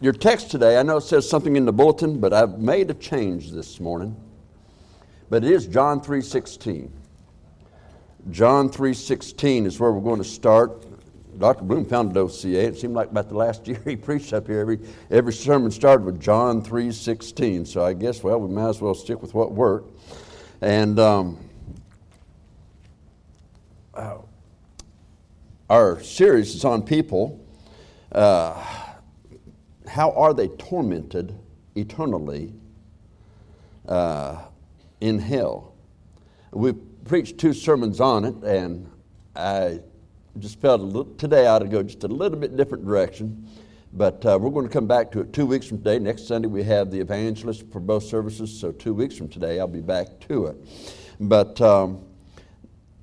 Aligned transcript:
your 0.00 0.12
text 0.12 0.50
today, 0.50 0.78
I 0.78 0.82
know 0.82 0.96
it 0.96 1.02
says 1.02 1.28
something 1.28 1.56
in 1.56 1.66
the 1.66 1.72
bulletin, 1.72 2.20
but 2.20 2.32
I've 2.32 2.58
made 2.58 2.90
a 2.90 2.94
change 2.94 3.50
this 3.50 3.80
morning. 3.80 4.16
But 5.28 5.44
it 5.44 5.52
is 5.52 5.66
John 5.66 6.00
3.16. 6.00 6.90
John 8.30 8.68
3.16 8.68 9.66
is 9.66 9.78
where 9.78 9.92
we're 9.92 10.00
going 10.00 10.22
to 10.22 10.28
start. 10.28 10.86
Dr. 11.38 11.64
Bloom 11.64 11.84
founded 11.84 12.16
OCA. 12.16 12.66
It 12.66 12.78
seemed 12.78 12.94
like 12.94 13.10
about 13.10 13.28
the 13.28 13.36
last 13.36 13.66
year 13.68 13.80
he 13.84 13.96
preached 13.96 14.32
up 14.32 14.46
here. 14.46 14.60
Every, 14.60 14.80
every 15.10 15.32
sermon 15.32 15.70
started 15.70 16.04
with 16.04 16.20
John 16.20 16.62
3.16. 16.62 17.66
So 17.66 17.84
I 17.84 17.92
guess, 17.92 18.22
well, 18.22 18.40
we 18.40 18.52
might 18.52 18.68
as 18.68 18.80
well 18.80 18.94
stick 18.94 19.22
with 19.22 19.34
what 19.34 19.52
worked. 19.52 19.98
And 20.60 20.98
um, 20.98 21.38
our 25.70 26.02
series 26.02 26.54
is 26.54 26.64
on 26.64 26.82
people. 26.82 27.40
Uh, 28.10 28.89
how 29.90 30.12
are 30.12 30.32
they 30.32 30.46
tormented 30.46 31.36
eternally 31.74 32.54
uh, 33.88 34.40
in 35.00 35.18
hell? 35.18 35.74
We 36.52 36.72
preached 36.72 37.38
two 37.38 37.52
sermons 37.52 38.00
on 38.00 38.24
it, 38.24 38.36
and 38.44 38.88
I 39.34 39.80
just 40.38 40.60
felt 40.60 40.80
a 40.80 40.84
little, 40.84 41.12
today 41.16 41.46
I 41.46 41.56
ought 41.56 41.58
to 41.58 41.68
go 41.68 41.82
just 41.82 42.04
a 42.04 42.08
little 42.08 42.38
bit 42.38 42.56
different 42.56 42.84
direction. 42.86 43.48
But 43.92 44.24
uh, 44.24 44.38
we're 44.40 44.50
going 44.50 44.66
to 44.66 44.72
come 44.72 44.86
back 44.86 45.10
to 45.10 45.20
it 45.22 45.32
two 45.32 45.44
weeks 45.44 45.66
from 45.66 45.78
today. 45.78 45.98
Next 45.98 46.28
Sunday 46.28 46.46
we 46.46 46.62
have 46.62 46.92
the 46.92 47.00
evangelist 47.00 47.64
for 47.72 47.80
both 47.80 48.04
services, 48.04 48.56
so 48.56 48.70
two 48.70 48.94
weeks 48.94 49.16
from 49.16 49.28
today 49.28 49.58
I'll 49.58 49.66
be 49.66 49.80
back 49.80 50.20
to 50.28 50.46
it. 50.46 50.56
But 51.18 51.60
um, 51.60 52.04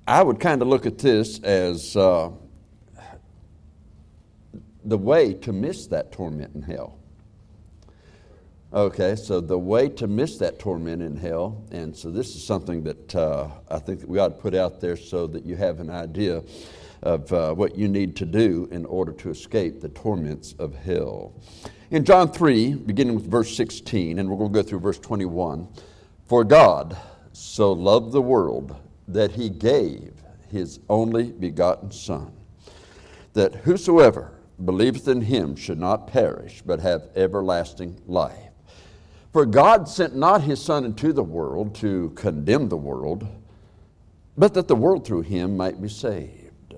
I 0.08 0.24
would 0.24 0.40
kind 0.40 0.62
of 0.62 0.70
look 0.70 0.86
at 0.86 0.98
this 0.98 1.40
as 1.40 1.98
uh, 1.98 2.30
the 4.88 4.98
way 4.98 5.34
to 5.34 5.52
miss 5.52 5.88
that 5.88 6.14
torment 6.14 6.56
in 6.56 6.62
hell. 6.62 6.98
Okay, 8.74 9.16
so 9.16 9.42
the 9.42 9.58
way 9.58 9.90
to 9.90 10.08
miss 10.08 10.38
that 10.38 10.60
torment 10.60 11.02
in 11.02 11.16
hell, 11.18 11.62
and 11.72 11.96
so 11.96 12.10
this 12.10 12.36
is 12.36 12.46
something 12.46 12.84
that 12.84 13.16
uh, 13.16 13.50
I 13.70 13.80
think 13.80 14.00
that 14.00 14.10
we 14.10 14.18
ought 14.20 14.30
to 14.30 14.42
put 14.42 14.56
out 14.56 14.80
there 14.80 14.96
so 14.96 15.28
that 15.28 15.46
you 15.46 15.56
have 15.58 15.80
an 15.80 15.90
idea 15.90 16.42
of 17.02 17.32
uh, 17.32 17.54
what 17.54 17.78
you 17.78 17.88
need 17.88 18.16
to 18.18 18.26
do 18.26 18.68
in 18.72 18.86
order 18.86 19.12
to 19.12 19.30
escape 19.30 19.82
the 19.82 19.90
torments 19.90 20.54
of 20.58 20.74
hell. 20.76 21.34
In 21.92 22.04
John 22.04 22.32
3, 22.32 22.76
beginning 22.76 23.16
with 23.16 23.30
verse 23.30 23.56
16, 23.56 24.20
and 24.20 24.30
we're 24.30 24.38
going 24.38 24.52
to 24.52 24.64
go 24.64 24.68
through 24.68 24.80
verse 24.80 25.00
21 25.00 25.68
For 26.28 26.44
God 26.44 26.98
so 27.34 27.72
loved 27.74 28.14
the 28.14 28.22
world 28.22 28.76
that 29.08 29.32
he 29.32 29.50
gave 29.50 30.14
his 30.50 30.80
only 30.90 31.32
begotten 31.32 31.92
Son, 31.92 32.32
that 33.34 33.56
whosoever 33.56 34.37
believeth 34.64 35.08
in 35.08 35.22
him 35.22 35.56
should 35.56 35.80
not 35.80 36.08
perish, 36.08 36.62
but 36.66 36.80
have 36.80 37.10
everlasting 37.16 38.02
life. 38.08 38.52
For 39.34 39.46
God 39.46 39.88
sent 39.88 40.16
not 40.16 40.42
his 40.42 40.62
Son 40.62 40.84
into 40.84 41.14
the 41.14 41.24
world 41.24 41.76
to 41.76 42.12
condemn 42.16 42.70
the 42.70 42.78
world, 42.78 43.28
but 44.38 44.54
that 44.54 44.68
the 44.68 44.76
world 44.76 45.06
through 45.06 45.22
him 45.22 45.56
might 45.58 45.82
be 45.82 45.90
saved. 45.90 46.76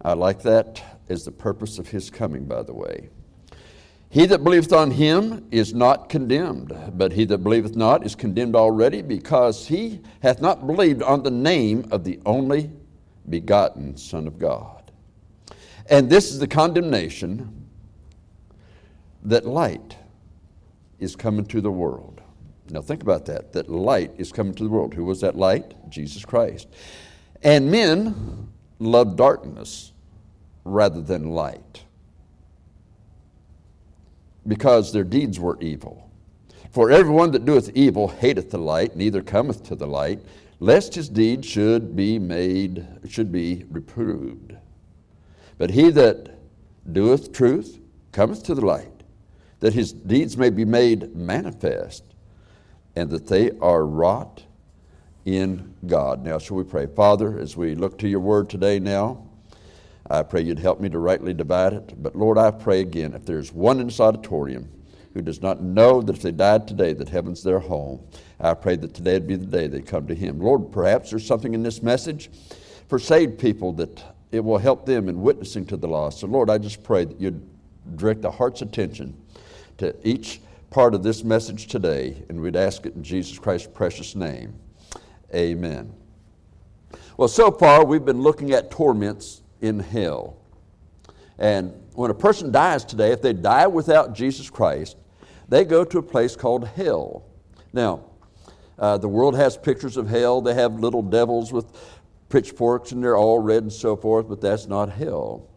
I 0.00 0.12
like 0.14 0.42
that 0.42 0.82
as 1.08 1.24
the 1.24 1.32
purpose 1.32 1.78
of 1.78 1.88
his 1.88 2.10
coming, 2.10 2.44
by 2.44 2.62
the 2.62 2.74
way. 2.74 3.08
He 4.08 4.24
that 4.26 4.44
believeth 4.44 4.72
on 4.72 4.92
him 4.92 5.46
is 5.50 5.74
not 5.74 6.08
condemned, 6.08 6.72
but 6.94 7.12
he 7.12 7.24
that 7.26 7.38
believeth 7.38 7.76
not 7.76 8.06
is 8.06 8.14
condemned 8.14 8.54
already, 8.54 9.02
because 9.02 9.66
he 9.66 10.00
hath 10.22 10.40
not 10.40 10.66
believed 10.66 11.02
on 11.02 11.22
the 11.22 11.30
name 11.30 11.86
of 11.90 12.04
the 12.04 12.20
only 12.24 12.70
begotten 13.28 13.96
Son 13.96 14.26
of 14.26 14.38
God. 14.38 14.75
And 15.88 16.10
this 16.10 16.30
is 16.30 16.38
the 16.38 16.48
condemnation 16.48 17.66
that 19.22 19.46
light 19.46 19.96
is 20.98 21.14
coming 21.14 21.44
to 21.46 21.60
the 21.60 21.70
world. 21.70 22.20
Now 22.70 22.80
think 22.80 23.02
about 23.02 23.26
that, 23.26 23.52
that 23.52 23.68
light 23.68 24.12
is 24.18 24.32
coming 24.32 24.54
to 24.54 24.64
the 24.64 24.70
world. 24.70 24.94
Who 24.94 25.04
was 25.04 25.20
that 25.20 25.36
light? 25.36 25.74
Jesus 25.90 26.24
Christ. 26.24 26.68
And 27.42 27.70
men 27.70 28.48
love 28.78 29.16
darkness 29.16 29.92
rather 30.64 31.00
than 31.00 31.30
light 31.30 31.84
because 34.46 34.92
their 34.92 35.04
deeds 35.04 35.38
were 35.38 35.58
evil. 35.60 36.10
For 36.70 36.90
everyone 36.90 37.30
that 37.32 37.44
doeth 37.44 37.70
evil 37.74 38.08
hateth 38.08 38.50
the 38.50 38.58
light, 38.58 38.96
neither 38.96 39.22
cometh 39.22 39.62
to 39.64 39.74
the 39.74 39.86
light, 39.86 40.20
lest 40.60 40.94
his 40.94 41.08
deeds 41.08 41.46
should 41.46 41.96
be 41.96 42.18
made, 42.18 42.86
should 43.08 43.32
be 43.32 43.64
reproved. 43.70 44.56
But 45.58 45.70
he 45.70 45.90
that 45.90 46.30
doeth 46.92 47.32
truth 47.32 47.80
cometh 48.12 48.42
to 48.44 48.54
the 48.54 48.64
light, 48.64 49.02
that 49.60 49.74
his 49.74 49.92
deeds 49.92 50.36
may 50.36 50.50
be 50.50 50.64
made 50.64 51.14
manifest, 51.14 52.04
and 52.94 53.10
that 53.10 53.26
they 53.26 53.50
are 53.60 53.84
wrought 53.84 54.44
in 55.24 55.74
God. 55.86 56.24
Now, 56.24 56.38
shall 56.38 56.56
we 56.56 56.64
pray? 56.64 56.86
Father, 56.86 57.38
as 57.38 57.56
we 57.56 57.74
look 57.74 57.98
to 57.98 58.08
your 58.08 58.20
word 58.20 58.48
today 58.48 58.78
now, 58.78 59.26
I 60.08 60.22
pray 60.22 60.42
you'd 60.42 60.60
help 60.60 60.80
me 60.80 60.88
to 60.90 60.98
rightly 60.98 61.34
divide 61.34 61.72
it. 61.72 62.00
But 62.00 62.14
Lord, 62.14 62.38
I 62.38 62.52
pray 62.52 62.80
again, 62.80 63.12
if 63.12 63.26
there's 63.26 63.52
one 63.52 63.80
in 63.80 63.86
this 63.86 63.98
auditorium 63.98 64.68
who 65.14 65.22
does 65.22 65.42
not 65.42 65.62
know 65.62 66.00
that 66.00 66.16
if 66.16 66.22
they 66.22 66.30
died 66.30 66.68
today, 66.68 66.92
that 66.92 67.08
heaven's 67.08 67.42
their 67.42 67.58
home, 67.58 68.00
I 68.38 68.54
pray 68.54 68.76
that 68.76 68.94
today 68.94 69.14
would 69.14 69.26
be 69.26 69.36
the 69.36 69.46
day 69.46 69.66
they 69.66 69.80
come 69.80 70.06
to 70.06 70.14
Him. 70.14 70.38
Lord, 70.38 70.70
perhaps 70.70 71.10
there's 71.10 71.26
something 71.26 71.54
in 71.54 71.62
this 71.62 71.82
message 71.82 72.30
for 72.88 72.98
saved 72.98 73.38
people 73.38 73.72
that 73.72 74.15
it 74.32 74.40
will 74.40 74.58
help 74.58 74.86
them 74.86 75.08
in 75.08 75.22
witnessing 75.22 75.66
to 75.66 75.76
the 75.76 75.88
lost. 75.88 76.20
So, 76.20 76.26
Lord, 76.26 76.50
I 76.50 76.58
just 76.58 76.82
pray 76.82 77.04
that 77.04 77.20
you'd 77.20 77.40
direct 77.96 78.22
the 78.22 78.30
heart's 78.30 78.62
attention 78.62 79.16
to 79.78 79.94
each 80.06 80.40
part 80.70 80.94
of 80.94 81.02
this 81.02 81.22
message 81.22 81.68
today, 81.68 82.22
and 82.28 82.40
we'd 82.40 82.56
ask 82.56 82.86
it 82.86 82.94
in 82.94 83.02
Jesus 83.02 83.38
Christ's 83.38 83.68
precious 83.72 84.14
name. 84.14 84.54
Amen. 85.34 85.92
Well, 87.16 87.28
so 87.28 87.50
far 87.50 87.84
we've 87.84 88.04
been 88.04 88.20
looking 88.20 88.52
at 88.52 88.70
torments 88.70 89.42
in 89.60 89.80
hell. 89.80 90.36
And 91.38 91.72
when 91.94 92.10
a 92.10 92.14
person 92.14 92.50
dies 92.50 92.84
today, 92.84 93.12
if 93.12 93.22
they 93.22 93.32
die 93.32 93.66
without 93.66 94.14
Jesus 94.14 94.50
Christ, 94.50 94.96
they 95.48 95.64
go 95.64 95.84
to 95.84 95.98
a 95.98 96.02
place 96.02 96.34
called 96.36 96.66
hell. 96.66 97.24
Now, 97.72 98.04
uh, 98.78 98.98
the 98.98 99.08
world 99.08 99.36
has 99.36 99.56
pictures 99.56 99.96
of 99.96 100.08
hell. 100.08 100.40
They 100.40 100.54
have 100.54 100.74
little 100.74 101.02
devils 101.02 101.52
with 101.52 101.66
pitchforks 102.28 102.92
and 102.92 103.02
they're 103.02 103.16
all 103.16 103.38
red 103.38 103.62
and 103.62 103.72
so 103.72 103.96
forth, 103.96 104.28
but 104.28 104.40
that's 104.40 104.66
not 104.66 104.90
hell. 104.90 105.48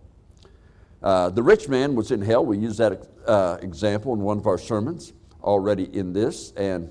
Uh, 1.01 1.29
the 1.29 1.41
rich 1.41 1.69
man 1.69 1.95
was 1.95 2.11
in 2.11 2.21
hell. 2.21 2.45
We 2.45 2.57
used 2.57 2.77
that 2.79 3.07
uh, 3.25 3.57
example 3.61 4.13
in 4.13 4.19
one 4.19 4.37
of 4.37 4.47
our 4.47 4.57
sermons 4.57 5.13
already 5.41 5.85
in 5.95 6.13
this. 6.13 6.51
And 6.57 6.89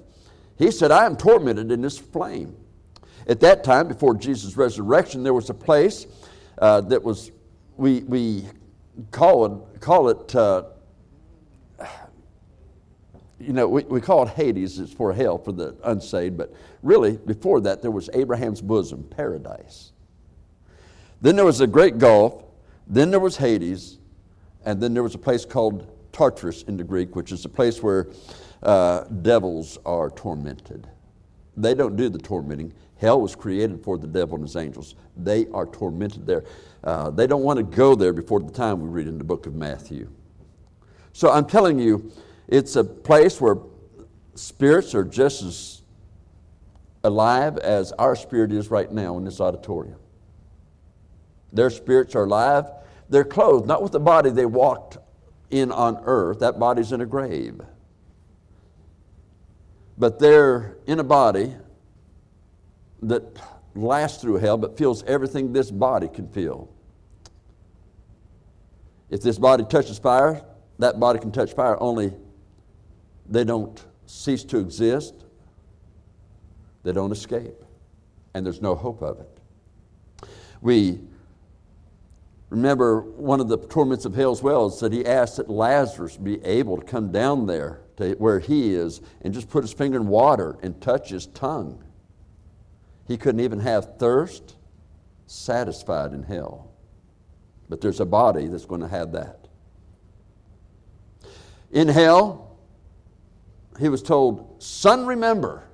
he 0.56 0.71
said, 0.71 0.91
I 0.91 1.06
am 1.06 1.16
tormented 1.16 1.71
in 1.71 1.83
this 1.83 1.99
flame. 1.99 2.56
At 3.27 3.41
that 3.41 3.62
time, 3.62 3.89
before 3.89 4.15
Jesus' 4.15 4.56
resurrection, 4.56 5.22
there 5.22 5.34
was 5.34 5.50
a 5.50 5.55
place 5.55 6.06
uh, 6.59 6.81
that 6.83 7.03
was, 7.03 7.31
we, 7.77 8.00
we 8.00 8.47
call 9.10 9.45
it, 9.45 9.81
call 9.81 10.09
it 10.09 10.34
uh, 10.34 10.65
you 13.41 13.53
know, 13.53 13.69
we, 13.69 13.82
we 13.84 14.00
call 14.00 14.25
it 14.25 14.31
Hades, 14.31 14.78
it's 14.78 14.93
for 14.93 15.12
hell 15.12 15.38
for 15.38 15.53
the 15.53 15.76
unsaved, 15.84 16.37
but 16.37 16.53
really, 16.82 17.16
before 17.16 17.60
that, 17.60 17.82
there 17.82 17.91
was 17.91 18.10
Abraham's 18.12 18.60
bosom, 18.60 19.04
paradise. 19.04 19.93
Then 21.21 21.37
there 21.37 21.44
was 21.44 21.60
a 21.60 21.66
great 21.66 21.98
gulf, 21.98 22.44
then 22.87 23.10
there 23.10 23.21
was 23.21 23.37
Hades, 23.37 23.98
and 24.65 24.81
then 24.81 24.94
there 24.94 25.03
was 25.03 25.15
a 25.15 25.19
place 25.19 25.44
called 25.44 25.87
Tartarus 26.12 26.62
in 26.62 26.77
the 26.77 26.84
Greek, 26.84 27.15
which 27.15 27.32
is 27.32 27.44
a 27.44 27.48
place 27.48 27.82
where 27.82 28.09
uh, 28.62 29.04
devils 29.04 29.78
are 29.84 30.10
tormented. 30.10 30.88
They 31.56 31.75
don't 31.75 31.97
do 31.97 32.09
the 32.09 32.19
tormenting. 32.19 32.72
Hell 32.97 33.21
was 33.21 33.37
created 33.37 33.82
for 33.84 33.98
the 33.98 34.06
devil 34.06 34.37
and 34.37 34.44
his 34.44 34.56
angels. 34.56 34.94
They 35.16 35.47
are 35.48 35.66
tormented 35.66 36.27
there. 36.27 36.44
Uh, 36.82 37.10
they 37.10 37.27
don't 37.27 37.42
want 37.42 37.59
to 37.59 37.62
go 37.62 37.95
there 37.95 38.12
before 38.12 38.41
the 38.41 38.51
time 38.51 38.80
we 38.80 38.89
read 38.89 39.07
in 39.07 39.18
the 39.18 39.24
book 39.24 39.47
of 39.47 39.54
Matthew. 39.54 40.09
So 41.12 41.30
I'm 41.30 41.47
telling 41.47 41.78
you, 41.78 42.12
it's 42.48 42.77
a 42.77 42.84
place 42.84 43.41
where 43.41 43.59
spirits 44.34 44.95
are 44.95 45.04
just 45.04 45.42
as 45.42 45.83
alive 47.04 47.59
as 47.59 47.92
our 47.92 48.16
spirit 48.16 48.53
is 48.53 48.71
right 48.71 48.91
now 48.91 49.18
in 49.18 49.24
this 49.24 49.41
auditorium. 49.41 49.98
Their 51.53 51.71
spirits 51.71 52.15
are 52.15 52.24
alive. 52.24 52.66
They're 53.09 53.24
clothed, 53.24 53.66
not 53.66 53.83
with 53.83 53.92
the 53.92 54.00
body 54.00 54.30
they 54.30 54.47
walked 54.47 54.98
in 55.50 55.71
on 55.72 56.03
earth. 56.04 56.41
That 56.41 56.59
body's 56.59 56.92
in 56.92 57.00
a 57.00 57.06
grave. 57.06 57.60
But 59.97 60.18
they're 60.18 60.78
in 60.86 61.00
a 61.00 61.04
body 61.04 61.54
that 63.03 63.22
lasts 63.74 64.21
through 64.21 64.36
hell 64.36 64.56
but 64.56 64.77
feels 64.77 65.03
everything 65.04 65.53
this 65.53 65.71
body 65.71 66.09
can 66.09 66.28
feel. 66.28 66.68
If 69.10 69.22
this 69.22 69.39
body 69.39 69.65
touches 69.65 69.98
fire, 69.98 70.45
that 70.78 71.00
body 71.00 71.18
can 71.18 71.33
touch 71.33 71.54
fire, 71.54 71.80
only 71.80 72.12
they 73.28 73.45
don't 73.45 73.84
cease 74.07 74.45
to 74.45 74.59
exist, 74.59 75.15
they 76.83 76.92
don't 76.92 77.13
escape, 77.13 77.65
and 78.34 78.45
there's 78.45 78.63
no 78.63 78.75
hope 78.75 79.03
of 79.03 79.21
it. 79.21 80.28
We 80.60 81.01
Remember, 82.51 83.03
one 83.03 83.41
of 83.41 83.48
the 83.48 83.59
torments 83.59 84.07
of 84.07 84.15
hell 84.15 84.33
as 84.33 84.42
well 84.42 84.66
is 84.66 84.80
that 84.80 84.92
he 84.92 85.04
asked 85.04 85.36
that 85.36 85.51
Lazarus 85.51 86.16
be 86.16 86.42
able 86.45 86.78
to 86.78 86.84
come 86.84 87.13
down 87.13 87.47
there 87.47 87.83
to 87.98 88.13
where 88.15 88.39
he 88.39 88.72
is 88.72 89.03
and 89.21 89.34
just 89.34 89.51
put 89.51 89.63
his 89.63 89.72
finger 89.72 89.98
in 89.98 90.09
water 90.09 90.57
and 90.63 90.81
touch 90.81 91.10
his 91.10 91.27
tongue. 91.27 91.84
He 93.07 93.19
couldn't 93.19 93.41
even 93.41 93.60
have 93.60 93.98
thirst 93.98 94.57
satisfied 95.27 96.15
in 96.15 96.22
hell. 96.22 96.71
But 97.69 97.83
there's 97.83 98.01
a 98.01 98.07
body 98.07 98.47
that's 98.47 98.65
going 98.65 98.81
to 98.81 98.89
have 98.89 99.13
that. 99.13 99.47
In 101.71 101.89
hell, 101.89 102.47
he 103.78 103.89
was 103.89 104.03
told, 104.03 104.63
Son, 104.63 105.07
remember. 105.07 105.65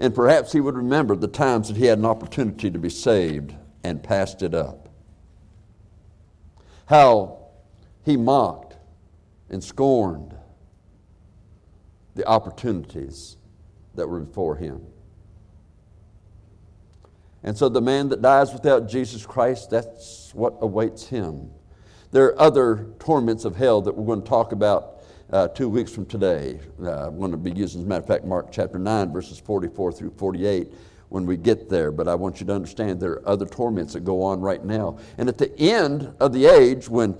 And 0.00 0.14
perhaps 0.14 0.52
he 0.52 0.60
would 0.60 0.76
remember 0.76 1.16
the 1.16 1.28
times 1.28 1.68
that 1.68 1.76
he 1.76 1.86
had 1.86 1.98
an 1.98 2.04
opportunity 2.04 2.70
to 2.70 2.78
be 2.78 2.90
saved 2.90 3.54
and 3.82 4.02
passed 4.02 4.42
it 4.42 4.54
up. 4.54 4.88
How 6.86 7.46
he 8.04 8.16
mocked 8.16 8.76
and 9.50 9.62
scorned 9.62 10.34
the 12.14 12.26
opportunities 12.26 13.36
that 13.94 14.08
were 14.08 14.20
before 14.20 14.56
him. 14.56 14.86
And 17.42 17.56
so 17.56 17.68
the 17.68 17.80
man 17.80 18.08
that 18.08 18.22
dies 18.22 18.52
without 18.52 18.88
Jesus 18.88 19.24
Christ, 19.24 19.70
that's 19.70 20.32
what 20.34 20.56
awaits 20.60 21.06
him. 21.06 21.50
There 22.10 22.26
are 22.26 22.40
other 22.40 22.88
torments 22.98 23.44
of 23.44 23.56
hell 23.56 23.82
that 23.82 23.96
we're 23.96 24.06
going 24.06 24.22
to 24.22 24.28
talk 24.28 24.52
about 24.52 24.97
uh, 25.32 25.48
two 25.48 25.68
weeks 25.68 25.92
from 25.92 26.06
today. 26.06 26.58
Uh, 26.82 27.08
I'm 27.08 27.18
going 27.18 27.30
to 27.30 27.36
be 27.36 27.50
using, 27.50 27.80
as 27.80 27.86
a 27.86 27.88
matter 27.88 28.02
of 28.02 28.06
fact, 28.06 28.24
Mark 28.24 28.50
chapter 28.50 28.78
9, 28.78 29.12
verses 29.12 29.38
44 29.38 29.92
through 29.92 30.10
48 30.16 30.72
when 31.10 31.26
we 31.26 31.36
get 31.36 31.68
there. 31.68 31.90
But 31.90 32.08
I 32.08 32.14
want 32.14 32.40
you 32.40 32.46
to 32.46 32.54
understand 32.54 33.00
there 33.00 33.12
are 33.12 33.28
other 33.28 33.46
torments 33.46 33.92
that 33.92 34.00
go 34.00 34.22
on 34.22 34.40
right 34.40 34.64
now. 34.64 34.98
And 35.18 35.28
at 35.28 35.38
the 35.38 35.56
end 35.58 36.14
of 36.20 36.32
the 36.32 36.46
age, 36.46 36.88
when 36.88 37.18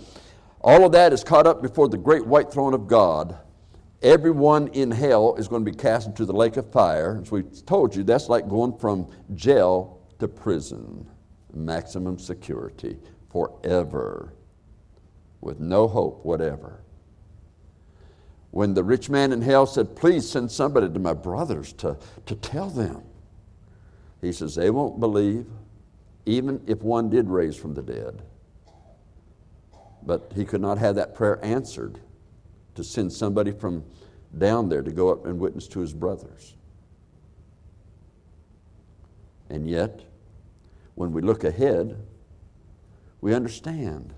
all 0.60 0.84
of 0.84 0.92
that 0.92 1.12
is 1.12 1.22
caught 1.22 1.46
up 1.46 1.62
before 1.62 1.88
the 1.88 1.98
great 1.98 2.26
white 2.26 2.50
throne 2.52 2.74
of 2.74 2.86
God, 2.86 3.38
everyone 4.02 4.68
in 4.68 4.90
hell 4.90 5.34
is 5.36 5.48
going 5.48 5.64
to 5.64 5.70
be 5.70 5.76
cast 5.76 6.06
into 6.06 6.24
the 6.24 6.32
lake 6.32 6.56
of 6.56 6.70
fire. 6.72 7.20
As 7.22 7.30
we 7.30 7.42
told 7.42 7.94
you, 7.94 8.04
that's 8.04 8.28
like 8.28 8.48
going 8.48 8.76
from 8.78 9.10
jail 9.34 10.00
to 10.18 10.28
prison, 10.28 11.08
maximum 11.52 12.18
security 12.18 12.98
forever, 13.30 14.32
with 15.40 15.60
no 15.60 15.86
hope 15.86 16.24
whatever. 16.24 16.80
When 18.50 18.74
the 18.74 18.82
rich 18.84 19.10
man 19.10 19.32
in 19.32 19.42
hell 19.42 19.66
said, 19.66 19.94
Please 19.94 20.28
send 20.28 20.50
somebody 20.50 20.88
to 20.88 20.98
my 20.98 21.12
brothers 21.12 21.72
to, 21.74 21.98
to 22.26 22.34
tell 22.34 22.70
them. 22.70 23.02
He 24.20 24.32
says, 24.32 24.54
They 24.54 24.70
won't 24.70 25.00
believe, 25.00 25.46
even 26.26 26.62
if 26.66 26.82
one 26.82 27.10
did 27.10 27.28
raise 27.28 27.56
from 27.56 27.74
the 27.74 27.82
dead. 27.82 28.22
But 30.02 30.32
he 30.34 30.44
could 30.44 30.60
not 30.60 30.78
have 30.78 30.94
that 30.94 31.14
prayer 31.14 31.44
answered 31.44 32.00
to 32.74 32.84
send 32.84 33.12
somebody 33.12 33.50
from 33.50 33.84
down 34.36 34.68
there 34.68 34.82
to 34.82 34.90
go 34.90 35.10
up 35.10 35.26
and 35.26 35.38
witness 35.38 35.68
to 35.68 35.80
his 35.80 35.92
brothers. 35.92 36.54
And 39.50 39.68
yet, 39.68 40.02
when 40.94 41.12
we 41.12 41.22
look 41.22 41.44
ahead, 41.44 41.96
we 43.20 43.34
understand 43.34 44.14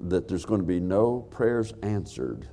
that 0.00 0.28
there's 0.28 0.44
going 0.44 0.60
to 0.60 0.66
be 0.66 0.80
no 0.80 1.20
prayers 1.30 1.72
answered 1.82 2.48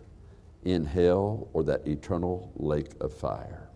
in 0.64 0.86
hell 0.86 1.48
or 1.54 1.64
that 1.64 1.88
eternal 1.88 2.52
lake 2.56 2.92
of 3.00 3.14
fire. 3.14 3.70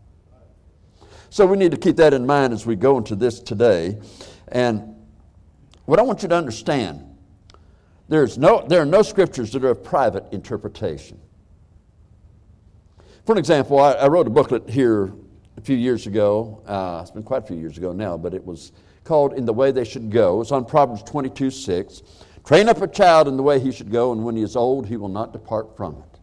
So 1.29 1.45
we 1.45 1.57
need 1.57 1.71
to 1.71 1.77
keep 1.77 1.95
that 1.97 2.13
in 2.13 2.25
mind 2.25 2.51
as 2.51 2.65
we 2.65 2.75
go 2.75 2.97
into 2.97 3.15
this 3.15 3.39
today. 3.39 3.97
And 4.49 4.95
what 5.85 5.99
I 5.99 6.01
want 6.01 6.23
you 6.23 6.29
to 6.29 6.35
understand 6.35 7.07
there's 8.09 8.37
no, 8.37 8.65
there 8.67 8.81
are 8.81 8.85
no 8.85 9.03
scriptures 9.03 9.53
that 9.53 9.63
are 9.63 9.69
of 9.69 9.85
private 9.85 10.25
interpretation. 10.33 11.17
For 13.25 13.31
an 13.31 13.37
example, 13.37 13.79
I, 13.79 13.93
I 13.93 14.07
wrote 14.07 14.27
a 14.27 14.29
booklet 14.29 14.69
here 14.69 15.13
a 15.55 15.61
few 15.61 15.77
years 15.77 16.07
ago. 16.07 16.61
Uh, 16.67 16.99
it's 17.01 17.11
been 17.11 17.23
quite 17.23 17.43
a 17.43 17.47
few 17.47 17.55
years 17.55 17.77
ago 17.77 17.93
now, 17.93 18.17
but 18.17 18.33
it 18.33 18.45
was 18.45 18.73
called 19.05 19.31
In 19.31 19.45
the 19.45 19.53
Way 19.53 19.71
They 19.71 19.85
Should 19.85 20.09
Go. 20.09 20.41
It's 20.41 20.51
on 20.51 20.65
Proverbs 20.65 21.03
22 21.03 21.51
6. 21.51 22.01
Train 22.45 22.69
up 22.69 22.81
a 22.81 22.87
child 22.87 23.27
in 23.27 23.37
the 23.37 23.43
way 23.43 23.59
he 23.59 23.71
should 23.71 23.91
go, 23.91 24.11
and 24.11 24.23
when 24.23 24.35
he 24.35 24.43
is 24.43 24.55
old, 24.55 24.87
he 24.87 24.97
will 24.97 25.09
not 25.09 25.31
depart 25.31 25.77
from 25.77 25.95
it. 25.97 26.19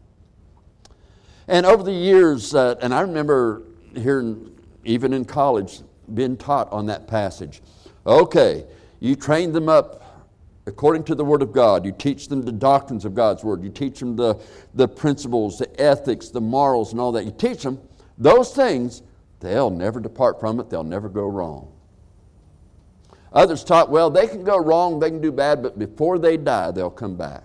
And 1.47 1.65
over 1.65 1.83
the 1.83 1.93
years, 1.93 2.55
uh, 2.55 2.75
and 2.83 2.93
I 2.93 3.01
remember 3.01 3.63
hearing, 3.95 4.59
even 4.85 5.13
in 5.13 5.25
college, 5.25 5.81
being 6.13 6.37
taught 6.37 6.71
on 6.73 6.87
that 6.87 7.07
passage. 7.07 7.63
Okay, 8.07 8.67
you 9.01 9.15
train 9.15 9.53
them 9.53 9.69
up 9.69 10.29
according 10.67 11.05
to 11.05 11.15
the 11.15 11.25
Word 11.25 11.41
of 11.41 11.53
God. 11.53 11.85
You 11.85 11.93
teach 11.93 12.29
them 12.29 12.43
the 12.43 12.53
doctrines 12.53 13.05
of 13.05 13.15
God's 13.15 13.43
Word. 13.45 13.63
You 13.63 13.71
teach 13.71 13.99
them 14.01 14.17
the, 14.17 14.39
the 14.75 14.87
principles, 14.87 15.59
the 15.59 15.81
ethics, 15.81 16.29
the 16.29 16.41
morals, 16.41 16.93
and 16.93 17.01
all 17.01 17.13
that. 17.13 17.25
You 17.25 17.33
teach 17.33 17.63
them 17.63 17.81
those 18.19 18.53
things, 18.55 19.03
they'll 19.41 19.71
never 19.71 20.01
depart 20.01 20.41
from 20.41 20.59
it, 20.61 20.69
they'll 20.69 20.85
never 20.85 21.09
go 21.09 21.27
wrong. 21.27 21.73
Others 23.33 23.65
taught, 23.65 23.91
well, 23.91 24.11
they 24.11 24.27
can 24.27 24.43
go 24.43 24.57
wrong, 24.57 24.99
they 24.99 25.11
can 25.11 25.21
do 25.21 25.31
bad, 25.31 25.63
but 25.63 25.79
before 25.79 26.19
they 26.19 26.37
die, 26.37 26.71
they'll 26.71 26.91
come 26.91 27.17
back. 27.17 27.45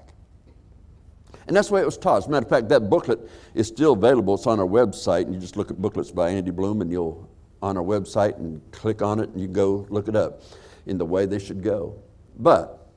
And 1.48 1.56
that's 1.56 1.68
the 1.68 1.74
way 1.74 1.82
it 1.82 1.86
was 1.86 1.98
taught. 1.98 2.20
As 2.20 2.28
a 2.28 2.30
matter 2.30 2.46
of 2.46 2.50
fact, 2.50 2.70
that 2.70 2.90
booklet 2.90 3.20
is 3.54 3.68
still 3.68 3.94
available. 3.94 4.36
It's 4.36 4.48
on 4.48 4.60
our 4.60 4.66
website, 4.66 5.24
and 5.24 5.34
you 5.34 5.40
just 5.40 5.58
look 5.58 5.72
at 5.72 5.82
booklets 5.82 6.12
by 6.12 6.30
Andy 6.30 6.52
Bloom, 6.52 6.82
and 6.82 6.90
you'll 6.90 7.30
on 7.62 7.78
our 7.78 7.84
website 7.84 8.38
and 8.38 8.62
click 8.72 9.02
on 9.02 9.20
it, 9.20 9.30
and 9.30 9.42
you 9.42 9.48
go 9.48 9.86
look 9.90 10.08
it 10.08 10.16
up 10.16 10.42
in 10.86 10.98
the 10.98 11.06
way 11.06 11.26
they 11.26 11.40
should 11.40 11.64
go. 11.64 12.02
But 12.38 12.88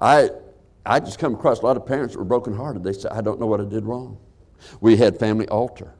I, 0.00 0.30
I 0.84 1.00
just 1.00 1.18
come 1.18 1.34
across 1.34 1.60
a 1.60 1.66
lot 1.66 1.76
of 1.76 1.86
parents 1.86 2.14
that 2.14 2.18
were 2.18 2.24
brokenhearted. 2.24 2.82
They 2.82 2.92
said, 2.92 3.12
I 3.12 3.20
don't 3.20 3.38
know 3.38 3.46
what 3.46 3.60
I 3.60 3.64
did 3.64 3.84
wrong. 3.84 4.18
We 4.80 4.96
had 4.96 5.18
family 5.18 5.46
altar. 5.48 5.94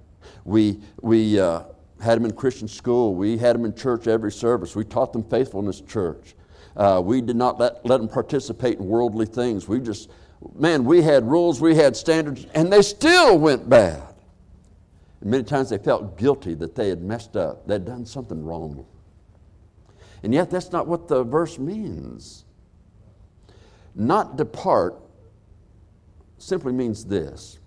We, 0.44 0.80
we, 1.00 1.38
uh, 1.38 1.64
had 2.04 2.18
them 2.18 2.26
in 2.26 2.32
Christian 2.32 2.68
school. 2.68 3.14
We 3.14 3.38
had 3.38 3.56
them 3.56 3.64
in 3.64 3.74
church 3.74 4.06
every 4.06 4.30
service. 4.30 4.76
We 4.76 4.84
taught 4.84 5.12
them 5.12 5.24
faithfulness 5.24 5.80
church. 5.80 6.34
Uh, 6.76 7.00
we 7.04 7.20
did 7.20 7.36
not 7.36 7.58
let, 7.58 7.84
let 7.86 7.98
them 7.98 8.08
participate 8.08 8.78
in 8.78 8.86
worldly 8.86 9.26
things. 9.26 9.66
We 9.68 9.80
just, 9.80 10.10
man, 10.54 10.84
we 10.84 11.02
had 11.02 11.24
rules, 11.24 11.60
we 11.60 11.74
had 11.74 11.96
standards, 11.96 12.46
and 12.54 12.72
they 12.72 12.82
still 12.82 13.38
went 13.38 13.68
bad. 13.68 14.02
And 15.20 15.30
many 15.30 15.44
times 15.44 15.70
they 15.70 15.78
felt 15.78 16.18
guilty 16.18 16.54
that 16.54 16.74
they 16.74 16.88
had 16.90 17.02
messed 17.02 17.36
up, 17.36 17.66
they'd 17.66 17.84
done 17.84 18.04
something 18.04 18.44
wrong. 18.44 18.84
And 20.22 20.34
yet, 20.34 20.50
that's 20.50 20.72
not 20.72 20.86
what 20.86 21.08
the 21.08 21.22
verse 21.22 21.58
means. 21.58 22.44
Not 23.94 24.36
depart 24.36 24.96
simply 26.38 26.72
means 26.72 27.04
this 27.04 27.58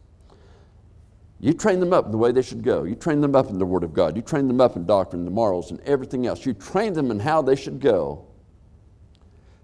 you 1.39 1.53
train 1.53 1.79
them 1.79 1.93
up 1.93 2.05
in 2.05 2.11
the 2.11 2.17
way 2.17 2.31
they 2.31 2.41
should 2.41 2.63
go. 2.63 2.83
You 2.83 2.95
train 2.95 3.21
them 3.21 3.35
up 3.35 3.49
in 3.49 3.59
the 3.59 3.65
Word 3.65 3.83
of 3.83 3.93
God. 3.93 4.15
You 4.15 4.23
train 4.23 4.47
them 4.47 4.59
up 4.59 4.75
in 4.75 4.85
doctrine, 4.85 5.23
the 5.23 5.31
morals, 5.31 5.69
and 5.69 5.79
everything 5.81 6.25
else. 6.25 6.45
You 6.45 6.53
train 6.53 6.93
them 6.93 7.11
in 7.11 7.19
how 7.19 7.41
they 7.43 7.55
should 7.55 7.79
go. 7.79 8.25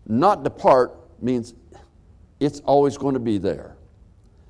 Not 0.06 0.44
depart 0.44 0.96
means 1.22 1.56
it's 2.40 2.60
always 2.62 2.98
going 2.98 3.16
to 3.16 3.20
be 3.20 3.40
there. 3.40 3.76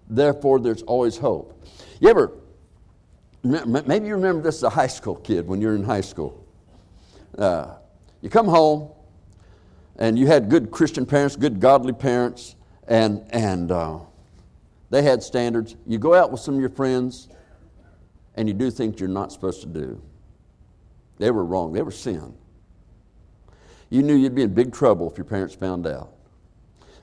Therefore, 0.10 0.60
there's 0.60 0.82
always 0.82 1.18
hope. 1.18 1.65
You 2.01 2.10
ever, 2.10 2.34
maybe 3.44 4.08
you 4.08 4.15
remember 4.15 4.42
this 4.42 4.58
as 4.58 4.63
a 4.63 4.70
high 4.70 4.88
school 4.88 5.15
kid 5.15 5.48
when 5.48 5.62
you're 5.62 5.75
in 5.75 5.84
high 5.84 6.01
school. 6.01 6.46
Uh, 7.38 7.75
you 8.22 8.30
come 8.30 8.48
home 8.48 8.89
and 9.96 10.20
you 10.20 10.27
had 10.27 10.50
good 10.50 10.72
Christian 10.72 11.06
parents, 11.06 11.36
good 11.38 11.62
godly 11.62 11.94
parents, 11.94 12.56
and, 12.88 13.25
and, 13.30 13.72
uh, 13.72 14.00
they 14.94 15.02
had 15.02 15.24
standards. 15.24 15.76
You 15.88 15.98
go 15.98 16.14
out 16.14 16.32
with 16.32 16.40
some 16.40 16.54
of 16.54 16.60
your 16.60 16.70
friends 16.70 17.28
and 18.36 18.48
you 18.48 18.54
do 18.54 18.70
things 18.70 19.00
you're 19.00 19.10
not 19.10 19.32
supposed 19.32 19.62
to 19.62 19.68
do. 19.68 20.00
They 21.18 21.32
were 21.32 21.44
wrong, 21.44 21.74
they 21.74 21.82
were 21.82 21.90
sin. 21.90 22.36
You 23.90 24.04
knew 24.04 24.14
you'd 24.14 24.36
be 24.36 24.44
in 24.44 24.54
big 24.54 24.72
trouble 24.72 25.10
if 25.10 25.18
your 25.18 25.26
parents 25.26 25.56
found 25.56 25.88
out. 25.88 26.14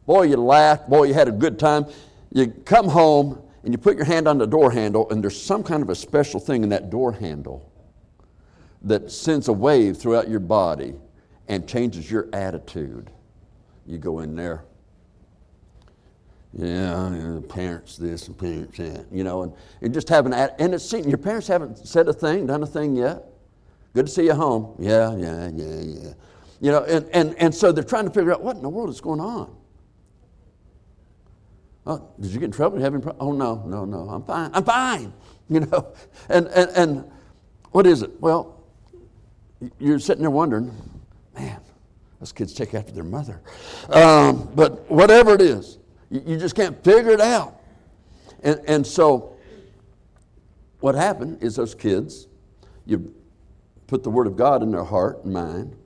Boy, 0.07 0.23
you 0.23 0.37
laughed. 0.37 0.89
Boy, 0.89 1.05
you 1.05 1.15
had 1.15 1.27
a 1.27 1.33
good 1.33 1.59
time. 1.59 1.85
You 2.33 2.47
come 2.65 2.87
home 2.87 3.43
and 3.65 3.75
you 3.75 3.79
put 3.79 3.97
your 3.97 4.07
hand 4.07 4.29
on 4.29 4.39
the 4.39 4.47
door 4.47 4.71
handle, 4.71 5.11
and 5.11 5.21
there's 5.21 5.41
some 5.41 5.65
kind 5.65 5.83
of 5.83 5.91
a 5.91 5.97
special 5.97 6.39
thing 6.39 6.63
in 6.63 6.69
that 6.69 6.91
door 6.91 7.11
handle 7.11 7.73
that 8.83 9.11
sends 9.11 9.49
a 9.49 9.53
wave 9.53 9.97
throughout 9.97 10.29
your 10.29 10.39
body 10.39 10.95
and 11.49 11.67
changes 11.67 12.09
your 12.09 12.29
attitude. 12.33 13.11
You 13.85 13.99
go 13.99 14.21
in 14.21 14.37
there, 14.37 14.65
yeah, 16.52 17.38
parents 17.49 17.97
this 17.97 18.26
and 18.26 18.37
parents 18.37 18.76
that, 18.78 19.07
you 19.12 19.23
know, 19.23 19.42
and, 19.42 19.52
and 19.83 19.95
just 19.95 20.09
having, 20.09 20.33
and 20.33 20.75
it's 20.75 20.88
seen, 20.88 21.09
your 21.09 21.19
parents 21.19 21.47
haven't 21.47 21.78
said 21.78 22.09
a 22.09 22.12
thing, 22.12 22.47
done 22.47 22.62
a 22.62 22.66
thing 22.66 22.97
yet. 22.97 23.25
Good 23.95 24.07
to 24.07 24.12
see 24.12 24.25
you 24.25 24.35
home. 24.35 24.75
Yeah, 24.78 25.16
yeah, 25.16 25.49
yeah, 25.54 25.80
yeah. 25.80 26.12
You 26.61 26.73
know, 26.73 26.85
and, 26.85 27.09
and, 27.12 27.35
and 27.38 27.54
so 27.54 27.73
they're 27.73 27.85
trying 27.85 28.04
to 28.04 28.11
figure 28.11 28.33
out 28.33 28.42
what 28.42 28.57
in 28.57 28.62
the 28.62 28.69
world 28.69 28.90
is 28.90 29.00
going 29.00 29.21
on. 29.21 29.57
Oh, 31.87 32.09
did 32.21 32.30
you 32.30 32.38
get 32.38 32.47
in 32.47 32.52
trouble? 32.52 32.78
You 32.78 32.85
having 32.85 33.02
Oh, 33.19 33.33
no, 33.33 33.64
no, 33.66 33.85
no, 33.85 34.09
I'm 34.09 34.23
fine. 34.23 34.50
I'm 34.54 34.64
fine. 34.64 35.12
You 35.52 35.59
know, 35.59 35.92
and, 36.28 36.47
and, 36.47 36.71
and 36.76 37.11
what 37.73 37.85
is 37.85 38.02
it? 38.02 38.21
Well, 38.21 38.62
you're 39.80 39.99
sitting 39.99 40.23
there 40.23 40.30
wondering, 40.30 40.71
man, 41.35 41.61
Those 42.21 42.30
kids 42.30 42.54
take 42.54 42.73
after 42.73 42.92
their 42.92 43.02
mother. 43.02 43.40
Um, 43.88 44.49
but 44.54 44.88
whatever 44.88 45.35
it 45.35 45.40
is, 45.40 45.80
you, 46.11 46.37
just 46.37 46.55
can't 46.55 46.83
figure 46.85 47.12
it 47.12 47.21
out. 47.21 47.61
And, 48.43 48.61
and 48.67 48.87
so, 48.87 49.37
what 50.81 50.95
happened 50.95 51.43
is 51.43 51.57
those 51.57 51.75
kids, 51.75 52.26
you 52.87 53.14
put 53.87 54.02
the 54.02 54.11
Word 54.11 54.26
of 54.26 54.37
God 54.37 54.62
in 54.62 54.71
their 54.71 54.85
heart 54.85 55.25
and 55.25 55.33
mind. 55.33 55.76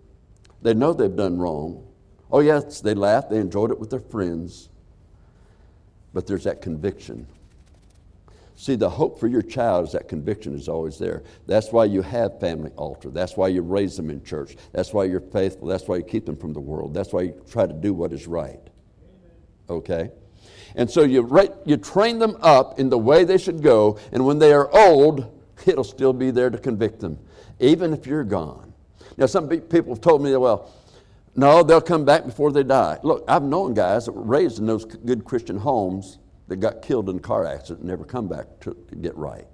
They 0.62 0.74
know 0.74 0.92
they've 0.92 1.14
done 1.14 1.38
wrong. 1.38 1.86
Oh, 2.30 2.40
yes, 2.40 2.80
they 2.80 2.94
laughed, 2.94 3.30
they 3.30 3.38
enjoyed 3.38 3.70
it 3.70 3.78
with 3.78 3.90
their 3.90 4.00
friends. 4.00 4.68
But 6.12 6.26
there's 6.26 6.44
that 6.44 6.62
conviction 6.62 7.26
See, 8.56 8.76
the 8.76 8.88
hope 8.88 9.18
for 9.18 9.26
your 9.26 9.42
child 9.42 9.86
is 9.86 9.92
that 9.92 10.08
conviction 10.08 10.54
is 10.54 10.68
always 10.68 10.98
there. 10.98 11.24
That's 11.46 11.72
why 11.72 11.86
you 11.86 12.02
have 12.02 12.38
family 12.38 12.70
altar. 12.76 13.10
That's 13.10 13.36
why 13.36 13.48
you 13.48 13.62
raise 13.62 13.96
them 13.96 14.10
in 14.10 14.22
church. 14.22 14.56
That's 14.72 14.92
why 14.92 15.04
you're 15.04 15.20
faithful. 15.20 15.66
That's 15.66 15.88
why 15.88 15.96
you 15.96 16.04
keep 16.04 16.24
them 16.24 16.36
from 16.36 16.52
the 16.52 16.60
world. 16.60 16.94
That's 16.94 17.12
why 17.12 17.22
you 17.22 17.42
try 17.50 17.66
to 17.66 17.72
do 17.72 17.92
what 17.92 18.12
is 18.12 18.26
right. 18.26 18.60
Okay? 19.68 20.10
And 20.74 20.90
so 20.90 21.02
you, 21.02 21.28
you 21.64 21.76
train 21.76 22.18
them 22.18 22.36
up 22.40 22.78
in 22.78 22.90
the 22.90 22.98
way 22.98 23.24
they 23.24 23.38
should 23.38 23.62
go, 23.62 23.98
and 24.12 24.26
when 24.26 24.38
they 24.38 24.52
are 24.52 24.70
old, 24.74 25.40
it'll 25.66 25.84
still 25.84 26.12
be 26.12 26.30
there 26.30 26.50
to 26.50 26.58
convict 26.58 27.00
them, 27.00 27.18
even 27.60 27.92
if 27.92 28.06
you're 28.06 28.24
gone. 28.24 28.72
Now, 29.16 29.26
some 29.26 29.48
people 29.48 29.94
have 29.94 30.00
told 30.00 30.22
me, 30.22 30.34
well, 30.36 30.72
no, 31.36 31.62
they'll 31.62 31.80
come 31.80 32.04
back 32.04 32.24
before 32.24 32.52
they 32.52 32.62
die. 32.62 32.98
Look, 33.02 33.24
I've 33.28 33.42
known 33.42 33.74
guys 33.74 34.06
that 34.06 34.12
were 34.12 34.22
raised 34.22 34.58
in 34.58 34.66
those 34.66 34.84
good 34.84 35.24
Christian 35.24 35.58
homes 35.58 36.18
that 36.48 36.56
got 36.56 36.82
killed 36.82 37.08
in 37.08 37.16
a 37.16 37.20
car 37.20 37.46
accident 37.46 37.80
and 37.80 37.88
never 37.88 38.04
come 38.04 38.28
back 38.28 38.46
to, 38.60 38.76
to 38.88 38.96
get 38.96 39.16
right. 39.16 39.46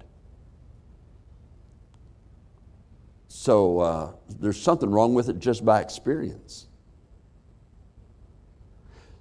So 3.29 3.79
uh, 3.79 4.13
there's 4.41 4.61
something 4.61 4.91
wrong 4.91 5.15
with 5.15 5.29
it 5.29 5.39
just 5.39 5.65
by 5.65 5.81
experience. 5.81 6.67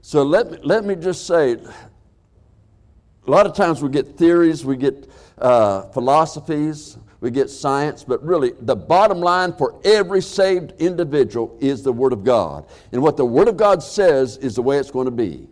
So 0.09 0.23
let 0.23 0.49
me, 0.49 0.57
let 0.63 0.85
me 0.85 0.95
just 0.95 1.27
say 1.27 1.51
a 1.51 3.29
lot 3.29 3.45
of 3.45 3.53
times 3.53 3.83
we 3.83 3.89
get 3.89 4.17
theories, 4.17 4.65
we 4.65 4.75
get 4.75 5.07
uh, 5.37 5.83
philosophies, 5.89 6.97
we 7.21 7.29
get 7.29 7.47
science, 7.47 8.03
but 8.03 8.23
really 8.25 8.53
the 8.59 8.75
bottom 8.75 9.19
line 9.19 9.53
for 9.53 9.79
every 9.83 10.23
saved 10.23 10.73
individual 10.79 11.55
is 11.61 11.83
the 11.83 11.93
Word 11.93 12.11
of 12.11 12.23
God. 12.23 12.65
And 12.91 13.03
what 13.03 13.17
the 13.17 13.25
Word 13.25 13.49
of 13.49 13.55
God 13.55 13.83
says 13.83 14.37
is 14.37 14.55
the 14.55 14.63
way 14.63 14.79
it's 14.79 14.89
going 14.89 15.05
to 15.05 15.11
be 15.11 15.47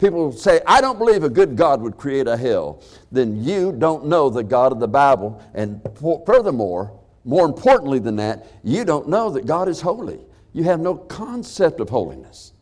people 0.00 0.32
say, 0.32 0.60
I 0.66 0.80
don't 0.80 0.98
believe 0.98 1.22
a 1.22 1.28
good 1.28 1.54
God 1.54 1.80
would 1.80 1.96
create 1.96 2.26
a 2.26 2.36
hell, 2.36 2.82
then 3.12 3.44
you 3.44 3.70
don't 3.70 4.06
know 4.06 4.30
the 4.30 4.42
God 4.42 4.72
of 4.72 4.80
the 4.80 4.88
Bible. 4.88 5.40
And 5.54 5.80
furthermore, 6.26 6.98
more 7.24 7.46
importantly 7.46 8.00
than 8.00 8.16
that, 8.16 8.48
you 8.64 8.84
don't 8.84 9.08
know 9.08 9.30
that 9.30 9.46
God 9.46 9.68
is 9.68 9.80
holy. 9.80 10.18
You 10.54 10.64
have 10.64 10.80
no 10.80 10.96
concept 10.96 11.78
of 11.78 11.88
holiness. 11.88 12.52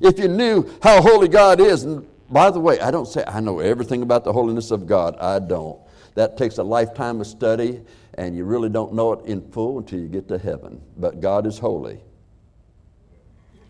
If 0.00 0.18
you 0.18 0.28
knew 0.28 0.70
how 0.82 1.02
holy 1.02 1.28
God 1.28 1.60
is, 1.60 1.84
and 1.84 2.06
by 2.30 2.50
the 2.50 2.60
way, 2.60 2.80
I 2.80 2.90
don't 2.90 3.06
say 3.06 3.24
I 3.26 3.40
know 3.40 3.58
everything 3.58 4.02
about 4.02 4.24
the 4.24 4.32
holiness 4.32 4.70
of 4.70 4.86
God. 4.86 5.16
I 5.18 5.38
don't. 5.38 5.78
That 6.14 6.36
takes 6.36 6.58
a 6.58 6.62
lifetime 6.62 7.20
of 7.20 7.26
study, 7.26 7.80
and 8.14 8.36
you 8.36 8.44
really 8.44 8.68
don't 8.68 8.94
know 8.94 9.12
it 9.12 9.24
in 9.26 9.42
full 9.50 9.78
until 9.78 9.98
you 10.00 10.08
get 10.08 10.28
to 10.28 10.38
heaven. 10.38 10.80
But 10.96 11.20
God 11.20 11.46
is 11.46 11.58
holy. 11.58 12.00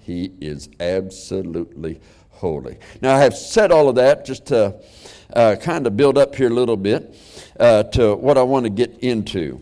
He 0.01 0.33
is 0.41 0.69
absolutely 0.81 2.01
holy. 2.31 2.79
Now, 3.01 3.15
I 3.15 3.21
have 3.21 3.37
said 3.37 3.71
all 3.71 3.89
of 3.89 3.95
that 3.97 4.25
just 4.25 4.47
to 4.47 4.75
uh, 5.33 5.57
kind 5.61 5.87
of 5.87 5.97
build 5.97 6.19
up 6.19 6.35
here 6.35 6.49
a 6.49 6.55
little 6.55 6.77
bit 6.77 7.15
uh, 7.59 7.85
to 7.85 8.17
what 8.17 8.37
I 8.37 8.43
want 8.43 8.65
to 8.65 8.71
get 8.71 8.99
into. 8.99 9.61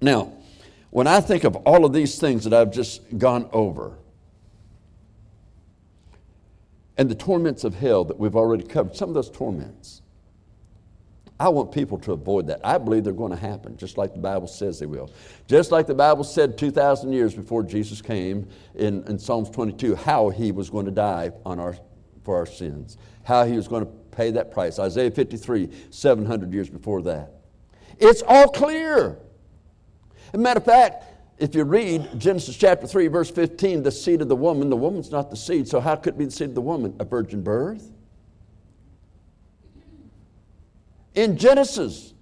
Now, 0.00 0.32
when 0.90 1.08
I 1.08 1.20
think 1.20 1.42
of 1.42 1.56
all 1.56 1.84
of 1.84 1.92
these 1.92 2.18
things 2.18 2.44
that 2.44 2.54
I've 2.54 2.72
just 2.72 3.18
gone 3.18 3.48
over, 3.52 3.98
and 6.96 7.08
the 7.08 7.14
torments 7.14 7.64
of 7.64 7.74
hell 7.74 8.04
that 8.04 8.18
we've 8.18 8.36
already 8.36 8.64
covered, 8.64 8.96
some 8.96 9.08
of 9.08 9.14
those 9.14 9.30
torments, 9.30 10.02
I 11.38 11.48
want 11.48 11.72
people 11.72 11.98
to 11.98 12.12
avoid 12.12 12.46
that. 12.46 12.60
I 12.62 12.78
believe 12.78 13.02
they're 13.02 13.12
going 13.12 13.32
to 13.32 13.36
happen, 13.36 13.76
just 13.76 13.98
like 13.98 14.12
the 14.12 14.20
Bible 14.20 14.46
says 14.46 14.78
they 14.78 14.86
will. 14.86 15.10
Just 15.48 15.72
like 15.72 15.86
the 15.88 15.94
Bible 15.94 16.22
said 16.22 16.56
2,000 16.56 17.12
years 17.12 17.34
before 17.34 17.64
Jesus 17.64 18.00
came 18.00 18.48
in, 18.76 19.02
in 19.04 19.18
Psalms 19.18 19.50
22, 19.50 19.96
how 19.96 20.28
he 20.30 20.52
was 20.52 20.70
going 20.70 20.86
to 20.86 20.92
die 20.92 21.32
on 21.44 21.58
our, 21.58 21.76
for 22.22 22.36
our 22.36 22.46
sins, 22.46 22.98
how 23.24 23.44
he 23.44 23.56
was 23.56 23.66
going 23.66 23.84
to 23.84 23.90
pay 24.12 24.30
that 24.30 24.52
price. 24.52 24.78
Isaiah 24.78 25.10
53, 25.10 25.68
700 25.90 26.52
years 26.52 26.70
before 26.70 27.02
that. 27.02 27.32
It's 27.98 28.22
all 28.26 28.48
clear. 28.48 29.18
As 30.28 30.34
a 30.34 30.38
matter 30.38 30.58
of 30.58 30.64
fact, 30.64 31.04
if 31.38 31.54
you 31.54 31.64
read 31.64 32.08
Genesis 32.18 32.56
chapter 32.56 32.86
3, 32.86 33.08
verse 33.08 33.30
15, 33.30 33.82
the 33.82 33.90
seed 33.90 34.22
of 34.22 34.28
the 34.28 34.36
woman, 34.36 34.70
the 34.70 34.76
woman's 34.76 35.10
not 35.10 35.30
the 35.30 35.36
seed, 35.36 35.68
so 35.68 35.80
how 35.80 35.96
could 35.96 36.14
it 36.14 36.18
be 36.18 36.24
the 36.26 36.30
seed 36.30 36.50
of 36.50 36.54
the 36.54 36.60
woman? 36.60 36.94
A 37.00 37.04
virgin 37.04 37.42
birth? 37.42 37.90
in 41.14 41.36
Genesis. 41.36 42.12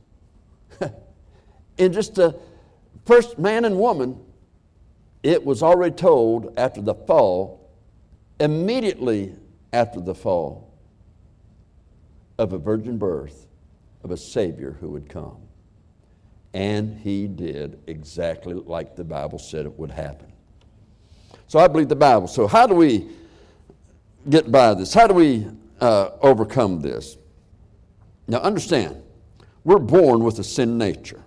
in 1.78 1.92
just 1.92 2.14
the 2.14 2.38
first 3.04 3.38
man 3.38 3.64
and 3.64 3.78
woman, 3.78 4.19
it 5.23 5.45
was 5.45 5.62
already 5.62 5.95
told 5.95 6.54
after 6.57 6.81
the 6.81 6.95
fall, 6.95 7.71
immediately 8.40 9.35
after 9.73 10.00
the 10.00 10.14
fall, 10.14 10.71
of 12.38 12.52
a 12.52 12.59
virgin 12.59 12.99
birth 12.99 13.47
of 14.02 14.11
a 14.11 14.16
Savior 14.16 14.76
who 14.81 14.88
would 14.88 15.09
come. 15.09 15.37
And 16.55 16.99
he 16.99 17.27
did 17.27 17.81
exactly 17.87 18.55
like 18.55 18.95
the 18.95 19.05
Bible 19.05 19.39
said 19.39 19.65
it 19.65 19.79
would 19.79 19.91
happen. 19.91 20.33
So 21.49 21.59
I 21.59 21.69
believe 21.69 21.89
the 21.89 21.97
Bible. 21.97 22.29
So, 22.29 22.47
how 22.47 22.67
do 22.67 22.75
we 22.75 23.09
get 24.29 24.51
by 24.51 24.75
this? 24.75 24.95
How 24.95 25.07
do 25.07 25.15
we 25.15 25.47
uh, 25.81 26.11
overcome 26.21 26.81
this? 26.81 27.19
Now, 28.27 28.39
understand, 28.39 29.03
we're 29.65 29.79
born 29.79 30.25
with 30.25 30.39
a 30.39 30.45
sin 30.45 30.79
nature. 30.79 31.23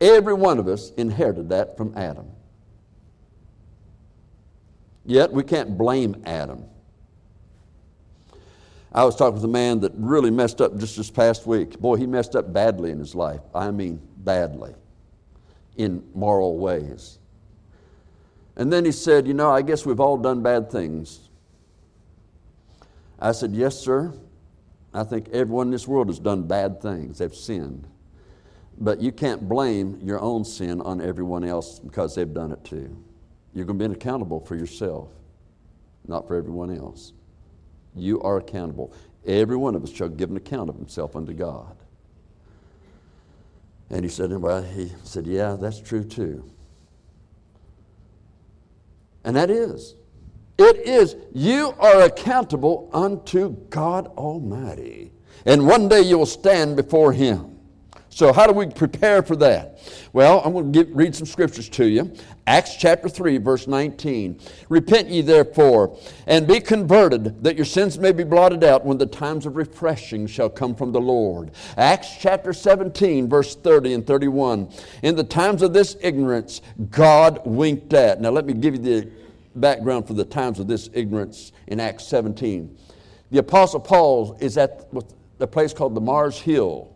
Every 0.00 0.34
one 0.34 0.58
of 0.58 0.68
us 0.68 0.90
inherited 0.92 1.48
that 1.50 1.76
from 1.76 1.96
Adam. 1.96 2.30
Yet 5.04 5.32
we 5.32 5.42
can't 5.42 5.76
blame 5.76 6.22
Adam. 6.24 6.64
I 8.94 9.04
was 9.04 9.16
talking 9.16 9.34
with 9.34 9.44
a 9.44 9.48
man 9.48 9.80
that 9.80 9.92
really 9.96 10.30
messed 10.30 10.60
up 10.60 10.76
just 10.76 10.96
this 10.96 11.10
past 11.10 11.46
week. 11.46 11.80
Boy, 11.80 11.96
he 11.96 12.06
messed 12.06 12.36
up 12.36 12.52
badly 12.52 12.92
in 12.92 12.98
his 13.00 13.14
life. 13.14 13.40
I 13.52 13.72
mean, 13.72 14.00
badly, 14.18 14.74
in 15.76 16.04
moral 16.14 16.58
ways. 16.58 17.18
And 18.56 18.72
then 18.72 18.84
he 18.84 18.92
said, 18.92 19.26
You 19.26 19.34
know, 19.34 19.50
I 19.50 19.62
guess 19.62 19.84
we've 19.84 19.98
all 19.98 20.16
done 20.16 20.42
bad 20.42 20.70
things. 20.70 21.28
I 23.18 23.32
said, 23.32 23.52
Yes, 23.52 23.76
sir. 23.76 24.14
I 24.92 25.02
think 25.02 25.28
everyone 25.30 25.66
in 25.66 25.70
this 25.72 25.88
world 25.88 26.06
has 26.06 26.20
done 26.20 26.44
bad 26.44 26.80
things, 26.80 27.18
they've 27.18 27.34
sinned. 27.34 27.88
But 28.78 29.00
you 29.00 29.10
can't 29.10 29.48
blame 29.48 29.98
your 30.02 30.20
own 30.20 30.44
sin 30.44 30.80
on 30.80 31.00
everyone 31.00 31.42
else 31.42 31.80
because 31.80 32.14
they've 32.14 32.32
done 32.32 32.52
it 32.52 32.62
too. 32.64 32.96
You're 33.54 33.64
going 33.64 33.78
to 33.78 33.88
be 33.88 33.94
accountable 33.94 34.40
for 34.40 34.54
yourself, 34.54 35.08
not 36.06 36.28
for 36.28 36.36
everyone 36.36 36.76
else. 36.76 37.12
You 37.94 38.20
are 38.22 38.38
accountable. 38.38 38.92
Every 39.26 39.56
one 39.56 39.74
of 39.74 39.82
us 39.82 39.90
shall 39.90 40.08
give 40.08 40.30
an 40.30 40.36
account 40.36 40.68
of 40.68 40.76
himself 40.76 41.16
unto 41.16 41.32
God. 41.32 41.76
And 43.90 44.04
he 44.04 44.10
said, 44.10 44.30
well, 44.32 44.62
he 44.62 44.92
said, 45.02 45.26
yeah, 45.26 45.56
that's 45.58 45.80
true 45.80 46.04
too. 46.04 46.50
And 49.24 49.36
that 49.36 49.50
is. 49.50 49.94
It 50.56 50.76
is, 50.86 51.16
you 51.32 51.74
are 51.80 52.02
accountable 52.02 52.88
unto 52.92 53.56
God 53.70 54.06
Almighty. 54.16 55.10
And 55.44 55.66
one 55.66 55.88
day 55.88 56.02
you 56.02 56.18
will 56.18 56.26
stand 56.26 56.76
before 56.76 57.12
Him. 57.12 57.53
So, 58.14 58.32
how 58.32 58.46
do 58.46 58.52
we 58.52 58.68
prepare 58.68 59.24
for 59.24 59.34
that? 59.36 59.80
Well, 60.12 60.40
I'm 60.44 60.52
going 60.52 60.72
to 60.72 60.84
give, 60.84 60.96
read 60.96 61.16
some 61.16 61.26
scriptures 61.26 61.68
to 61.70 61.84
you. 61.84 62.14
Acts 62.46 62.76
chapter 62.76 63.08
3, 63.08 63.38
verse 63.38 63.66
19. 63.66 64.38
Repent 64.68 65.08
ye 65.08 65.20
therefore, 65.20 65.98
and 66.28 66.46
be 66.46 66.60
converted, 66.60 67.42
that 67.42 67.56
your 67.56 67.64
sins 67.64 67.98
may 67.98 68.12
be 68.12 68.22
blotted 68.22 68.62
out 68.62 68.84
when 68.86 68.98
the 68.98 69.06
times 69.06 69.46
of 69.46 69.56
refreshing 69.56 70.28
shall 70.28 70.48
come 70.48 70.76
from 70.76 70.92
the 70.92 71.00
Lord. 71.00 71.50
Acts 71.76 72.16
chapter 72.20 72.52
17, 72.52 73.28
verse 73.28 73.56
30 73.56 73.94
and 73.94 74.06
31. 74.06 74.72
In 75.02 75.16
the 75.16 75.24
times 75.24 75.62
of 75.62 75.72
this 75.72 75.96
ignorance, 76.00 76.60
God 76.90 77.40
winked 77.44 77.92
at. 77.94 78.20
Now, 78.20 78.30
let 78.30 78.46
me 78.46 78.52
give 78.52 78.74
you 78.74 78.80
the 78.80 79.10
background 79.56 80.06
for 80.06 80.14
the 80.14 80.24
times 80.24 80.60
of 80.60 80.68
this 80.68 80.88
ignorance 80.92 81.50
in 81.66 81.80
Acts 81.80 82.06
17. 82.06 82.78
The 83.32 83.38
Apostle 83.38 83.80
Paul 83.80 84.38
is 84.40 84.56
at 84.56 84.88
the 85.38 85.48
place 85.48 85.72
called 85.72 85.96
the 85.96 86.00
Mars 86.00 86.38
Hill, 86.38 86.93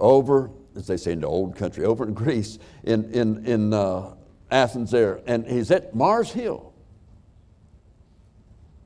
over, 0.00 0.50
as 0.76 0.86
they 0.86 0.96
say 0.96 1.12
in 1.12 1.20
the 1.20 1.26
old 1.26 1.56
country, 1.56 1.84
over 1.84 2.04
in 2.04 2.14
Greece, 2.14 2.58
in, 2.84 3.12
in, 3.12 3.46
in 3.46 3.72
uh, 3.72 4.14
Athens 4.50 4.90
there. 4.90 5.20
And 5.26 5.46
he's 5.46 5.70
at 5.70 5.94
Mars 5.94 6.30
Hill. 6.30 6.72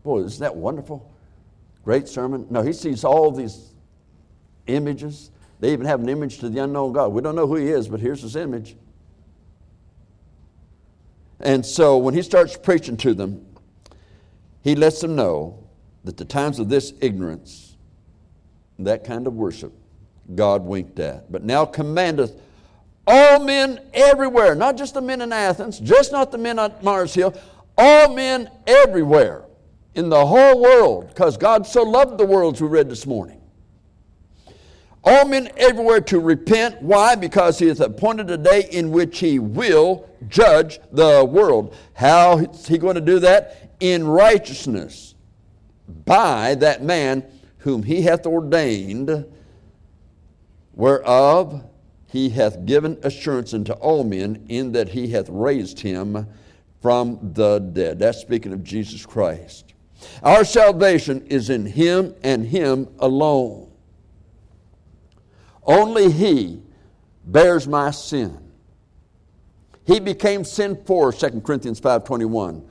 Boy, 0.02 0.20
isn't 0.20 0.40
that 0.40 0.54
wonderful? 0.54 1.10
Great 1.84 2.08
sermon. 2.08 2.46
No, 2.50 2.62
he 2.62 2.72
sees 2.72 3.04
all 3.04 3.30
these 3.30 3.72
images. 4.66 5.30
They 5.60 5.72
even 5.72 5.86
have 5.86 6.00
an 6.00 6.08
image 6.08 6.38
to 6.38 6.48
the 6.48 6.62
unknown 6.62 6.92
God. 6.92 7.12
We 7.12 7.22
don't 7.22 7.36
know 7.36 7.46
who 7.46 7.56
he 7.56 7.68
is, 7.68 7.88
but 7.88 8.00
here's 8.00 8.22
his 8.22 8.36
image. 8.36 8.76
And 11.40 11.64
so 11.64 11.98
when 11.98 12.14
he 12.14 12.22
starts 12.22 12.56
preaching 12.56 12.96
to 12.98 13.14
them, 13.14 13.44
he 14.62 14.74
lets 14.74 15.00
them 15.00 15.14
know 15.14 15.62
that 16.04 16.16
the 16.16 16.24
times 16.24 16.58
of 16.58 16.68
this 16.68 16.92
ignorance, 17.00 17.76
that 18.78 19.04
kind 19.04 19.26
of 19.26 19.34
worship, 19.34 19.72
God 20.34 20.62
winked 20.62 20.98
at. 20.98 21.30
But 21.30 21.44
now 21.44 21.64
commandeth 21.64 22.40
all 23.06 23.40
men 23.40 23.80
everywhere, 23.92 24.54
not 24.54 24.76
just 24.76 24.94
the 24.94 25.02
men 25.02 25.20
in 25.20 25.32
Athens, 25.32 25.78
just 25.78 26.12
not 26.12 26.32
the 26.32 26.38
men 26.38 26.58
on 26.58 26.72
Mars 26.82 27.12
Hill, 27.12 27.34
all 27.76 28.14
men 28.14 28.50
everywhere 28.66 29.44
in 29.94 30.08
the 30.08 30.26
whole 30.26 30.60
world, 30.60 31.08
because 31.08 31.36
God 31.36 31.66
so 31.66 31.82
loved 31.82 32.18
the 32.18 32.26
world, 32.26 32.54
as 32.54 32.62
we 32.62 32.68
read 32.68 32.88
this 32.88 33.06
morning. 33.06 33.40
All 35.04 35.28
men 35.28 35.50
everywhere 35.58 36.00
to 36.00 36.18
repent. 36.18 36.80
Why? 36.80 37.14
Because 37.14 37.58
he 37.58 37.66
hath 37.66 37.80
appointed 37.80 38.30
a 38.30 38.38
day 38.38 38.68
in 38.70 38.90
which 38.90 39.18
he 39.18 39.38
will 39.38 40.08
judge 40.28 40.80
the 40.92 41.24
world. 41.24 41.76
How 41.92 42.38
is 42.38 42.66
he 42.66 42.78
going 42.78 42.94
to 42.94 43.02
do 43.02 43.18
that? 43.18 43.76
In 43.80 44.06
righteousness 44.06 45.14
by 46.06 46.54
that 46.54 46.82
man 46.82 47.22
whom 47.58 47.82
he 47.82 48.00
hath 48.02 48.26
ordained, 48.26 49.26
whereof 50.74 51.64
he 52.06 52.30
hath 52.30 52.64
given 52.64 52.98
assurance 53.02 53.52
unto 53.52 53.72
all 53.74 54.04
men, 54.04 54.46
in 54.48 54.72
that 54.72 54.90
he 54.90 55.08
hath 55.08 55.28
raised 55.28 55.80
him 55.80 56.26
from 56.80 57.18
the 57.34 57.58
dead. 57.58 57.98
That's 57.98 58.18
speaking 58.18 58.52
of 58.52 58.62
Jesus 58.62 59.04
Christ. 59.04 59.74
Our 60.22 60.44
salvation 60.44 61.26
is 61.26 61.50
in 61.50 61.66
him 61.66 62.14
and 62.22 62.46
him 62.46 62.88
alone. 62.98 63.64
Only 65.66 66.10
He 66.10 66.62
bears 67.24 67.66
my 67.66 67.90
sin. 67.90 68.38
He 69.86 70.00
became 70.00 70.44
sin 70.44 70.82
for 70.86 71.12
2 71.12 71.42
Corinthians 71.42 71.80
5.21. 71.80 72.62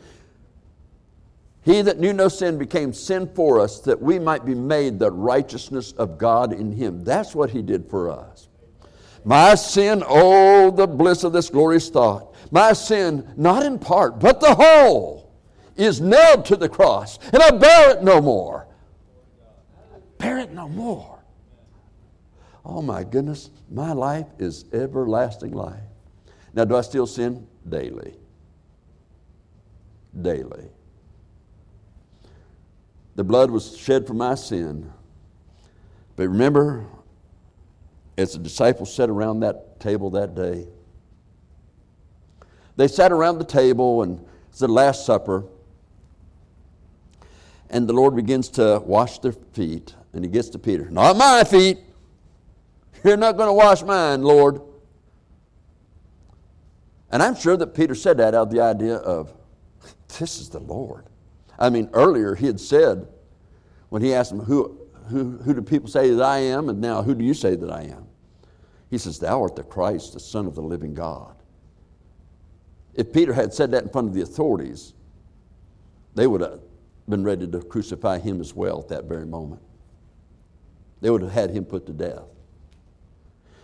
He 1.63 1.81
that 1.81 1.99
knew 1.99 2.11
no 2.11 2.27
sin 2.27 2.57
became 2.57 2.91
sin 2.91 3.29
for 3.33 3.59
us 3.59 3.79
that 3.81 4.01
we 4.01 4.19
might 4.19 4.45
be 4.45 4.53
made 4.53 4.99
the 4.99 5.11
righteousness 5.11 5.93
of 5.93 6.17
God 6.17 6.51
in 6.51 6.73
him. 6.73 7.03
That's 7.03 7.33
what 7.33 7.51
he 7.51 7.61
did 7.61 7.89
for 7.89 8.09
us. 8.09 8.49
My 9.23 9.55
sin, 9.55 10.03
oh, 10.05 10.71
the 10.71 10.85
bliss 10.87 11.23
of 11.23 11.31
this 11.31 11.49
glorious 11.49 11.89
thought. 11.89 12.35
My 12.51 12.73
sin, 12.73 13.33
not 13.37 13.63
in 13.63 13.79
part, 13.79 14.19
but 14.19 14.41
the 14.41 14.53
whole, 14.53 15.31
is 15.77 16.01
nailed 16.01 16.45
to 16.45 16.57
the 16.57 16.67
cross, 16.67 17.17
and 17.31 17.41
I 17.41 17.51
bear 17.51 17.91
it 17.91 18.03
no 18.03 18.21
more. 18.21 18.67
bear 20.17 20.39
it 20.39 20.51
no 20.51 20.67
more. 20.67 21.19
Oh 22.65 22.81
my 22.81 23.03
goodness, 23.03 23.49
my 23.71 23.93
life 23.93 24.27
is 24.39 24.65
everlasting 24.73 25.51
life. 25.51 25.79
Now, 26.53 26.65
do 26.65 26.75
I 26.75 26.81
still 26.81 27.07
sin? 27.07 27.47
Daily. 27.67 28.15
Daily. 30.21 30.69
The 33.15 33.23
blood 33.23 33.51
was 33.51 33.77
shed 33.77 34.07
for 34.07 34.13
my 34.13 34.35
sin. 34.35 34.91
But 36.15 36.29
remember, 36.29 36.85
as 38.17 38.33
the 38.33 38.39
disciples 38.39 38.93
sat 38.93 39.09
around 39.09 39.41
that 39.41 39.79
table 39.79 40.09
that 40.11 40.35
day, 40.35 40.67
they 42.75 42.87
sat 42.87 43.11
around 43.11 43.37
the 43.37 43.45
table 43.45 44.03
and 44.03 44.25
it's 44.49 44.59
the 44.59 44.67
Last 44.67 45.05
Supper. 45.05 45.45
And 47.69 47.87
the 47.87 47.93
Lord 47.93 48.15
begins 48.15 48.49
to 48.49 48.81
wash 48.85 49.19
their 49.19 49.31
feet. 49.31 49.95
And 50.13 50.23
he 50.23 50.29
gets 50.29 50.49
to 50.49 50.59
Peter, 50.59 50.89
Not 50.89 51.17
my 51.17 51.43
feet. 51.43 51.79
You're 53.03 53.17
not 53.17 53.35
going 53.35 53.49
to 53.49 53.53
wash 53.53 53.83
mine, 53.83 54.21
Lord. 54.21 54.61
And 57.11 57.21
I'm 57.21 57.35
sure 57.35 57.57
that 57.57 57.75
Peter 57.75 57.95
said 57.95 58.17
that 58.17 58.33
out 58.33 58.47
of 58.47 58.51
the 58.51 58.61
idea 58.61 58.95
of, 58.95 59.33
this 60.19 60.39
is 60.39 60.49
the 60.49 60.59
Lord. 60.59 61.05
I 61.57 61.69
mean, 61.69 61.89
earlier 61.93 62.35
he 62.35 62.47
had 62.47 62.59
said, 62.59 63.07
when 63.89 64.01
he 64.01 64.13
asked 64.13 64.31
him, 64.31 64.39
who, 64.39 64.79
who, 65.09 65.37
who 65.37 65.53
do 65.53 65.61
people 65.61 65.87
say 65.87 66.09
that 66.11 66.23
I 66.23 66.39
am? 66.39 66.69
And 66.69 66.81
now, 66.81 67.01
who 67.01 67.13
do 67.13 67.23
you 67.23 67.33
say 67.33 67.55
that 67.55 67.69
I 67.69 67.83
am? 67.83 68.07
He 68.89 68.97
says, 68.97 69.19
Thou 69.19 69.41
art 69.41 69.55
the 69.55 69.63
Christ, 69.63 70.13
the 70.13 70.19
Son 70.19 70.45
of 70.45 70.55
the 70.55 70.61
living 70.61 70.93
God. 70.93 71.35
If 72.93 73.11
Peter 73.11 73.33
had 73.33 73.53
said 73.53 73.71
that 73.71 73.83
in 73.83 73.89
front 73.89 74.07
of 74.07 74.13
the 74.13 74.21
authorities, 74.21 74.93
they 76.15 76.27
would 76.27 76.41
have 76.41 76.59
been 77.09 77.23
ready 77.23 77.47
to 77.47 77.59
crucify 77.59 78.19
him 78.19 78.39
as 78.39 78.53
well 78.53 78.79
at 78.79 78.89
that 78.89 79.05
very 79.05 79.25
moment. 79.25 79.61
They 81.01 81.09
would 81.09 81.21
have 81.21 81.31
had 81.31 81.49
him 81.49 81.65
put 81.65 81.85
to 81.87 81.91
death. 81.91 82.23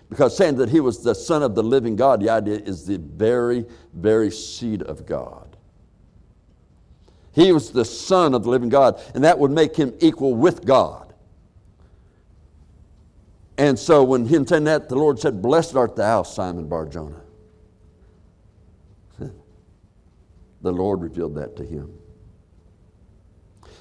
Because 0.10 0.36
saying 0.36 0.56
that 0.56 0.70
he 0.70 0.80
was 0.80 1.04
the 1.04 1.14
Son 1.14 1.44
of 1.44 1.54
the 1.54 1.64
living 1.64 1.96
God, 1.96 2.22
the 2.22 2.30
idea 2.30 2.56
is 2.56 2.86
the 2.86 2.98
very, 2.98 3.66
very 3.94 4.32
seed 4.32 4.82
of 4.82 5.06
God. 5.06 5.49
He 7.40 7.54
was 7.54 7.72
the 7.72 7.86
Son 7.86 8.34
of 8.34 8.44
the 8.44 8.50
living 8.50 8.68
God, 8.68 9.02
and 9.16 9.24
that 9.24 9.40
would 9.40 9.52
make 9.52 9.74
him 9.74 9.94
equal 10.02 10.36
with 10.36 10.66
God. 10.66 11.14
And 13.58 13.80
so 13.80 14.04
when 14.04 14.26
he 14.26 14.46
saying 14.46 14.66
that, 14.66 14.90
the 14.90 14.96
Lord 14.96 15.20
said, 15.20 15.42
Blessed 15.42 15.78
art 15.78 15.96
thou, 15.96 16.24
Simon 16.24 16.68
Barjona. 16.68 17.22
the 19.20 19.32
Lord 20.64 21.02
revealed 21.02 21.36
that 21.36 21.56
to 21.56 21.64
him. 21.64 21.94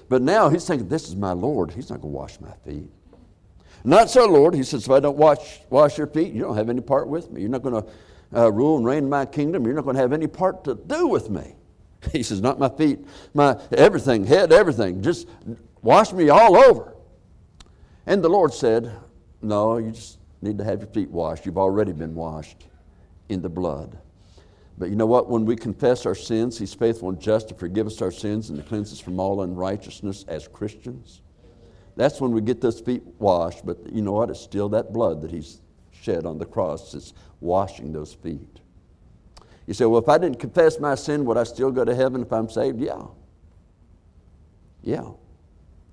But 0.09 0.23
now 0.23 0.49
he's 0.49 0.65
thinking, 0.65 0.89
This 0.89 1.09
is 1.09 1.17
my 1.17 1.33
Lord. 1.33 1.73
He's 1.73 1.91
not 1.91 2.01
going 2.01 2.13
to 2.13 2.17
wash 2.17 2.41
my 2.41 2.53
feet. 2.65 2.89
Not 3.83 4.09
so, 4.09 4.25
Lord. 4.27 4.55
He 4.55 4.63
says, 4.63 4.85
if 4.85 4.91
I 4.91 5.01
don't 5.01 5.17
wash, 5.17 5.61
wash 5.69 5.99
your 5.99 6.07
feet, 6.07 6.33
you 6.33 6.43
don't 6.43 6.57
have 6.57 6.71
any 6.71 6.81
part 6.81 7.09
with 7.09 7.33
me. 7.33 7.41
You're 7.41 7.51
not 7.51 7.63
going 7.63 7.83
to 7.83 7.89
uh, 8.41 8.53
rule 8.53 8.77
and 8.77 8.87
reign 8.87 8.99
in 8.99 9.09
my 9.09 9.27
kingdom. 9.27 9.65
You're 9.65 9.75
not 9.75 9.85
going 9.85 9.97
to 9.97 10.03
have 10.03 10.13
any 10.13 10.29
part 10.29 10.63
to 10.65 10.77
do 10.77 11.09
with 11.09 11.29
me. 11.29 11.55
He 12.13 12.23
says, 12.23 12.41
not 12.41 12.59
my 12.59 12.69
feet, 12.69 13.01
my 13.35 13.61
everything, 13.73 14.25
head, 14.25 14.53
everything. 14.53 15.03
Just 15.03 15.29
wash 15.83 16.13
me 16.13 16.29
all 16.29 16.57
over. 16.57 16.95
And 18.07 18.23
the 18.23 18.29
Lord 18.29 18.55
said, 18.55 18.93
no, 19.43 19.79
you 19.79 19.91
just 19.91 20.19
need 20.41 20.59
to 20.59 20.65
have 20.65 20.81
your 20.81 20.89
feet 20.89 21.11
washed. 21.11 21.45
You've 21.45 21.59
already 21.59 21.93
been 21.93 22.15
washed 22.15 22.67
in 23.29 23.43
the 23.43 23.49
blood. 23.49 23.99
But 24.79 24.91
you 24.91 24.97
know 24.97 25.07
what? 25.07 25.29
When 25.29 25.45
we 25.45 25.57
confess 25.57 26.07
our 26.07 26.15
sins, 26.15 26.59
He's 26.59 26.73
faithful 26.73 27.09
and 27.09 27.21
just 27.21 27.49
to 27.49 27.55
forgive 27.55 27.87
us 27.87 28.01
our 28.01 28.13
sins 28.13 28.49
and 28.49 28.59
to 28.59 28.65
cleanse 28.65 28.93
us 28.93 29.01
from 29.01 29.19
all 29.19 29.43
unrighteousness 29.43 30.25
as 30.29 30.47
Christians. 30.47 31.21
That's 31.97 32.21
when 32.21 32.31
we 32.31 32.41
get 32.41 32.61
those 32.61 32.79
feet 32.79 33.03
washed. 33.19 33.67
But 33.67 33.93
you 33.93 34.03
know 34.03 34.13
what? 34.13 34.31
It's 34.31 34.41
still 34.41 34.69
that 34.69 34.93
blood 34.93 35.21
that 35.23 35.33
He's 35.33 35.61
shed 35.91 36.27
on 36.27 36.39
the 36.39 36.47
cross 36.47 36.93
that's 36.93 37.13
washing 37.41 37.93
those 37.93 38.15
feet. 38.15 38.61
You 39.69 39.75
say, 39.75 39.85
well, 39.85 40.01
if 40.01 40.09
I 40.09 40.17
didn't 40.17 40.39
confess 40.39 40.81
my 40.81 40.95
sin, 40.95 41.27
would 41.27 41.37
I 41.37 41.45
still 41.45 41.71
go 41.71 41.85
to 41.85 41.95
heaven 41.95 42.23
if 42.23 42.33
I'm 42.33 42.49
saved? 42.49 42.81
Yeah. 42.81 43.03
Yeah. 44.83 45.03
You 45.03 45.19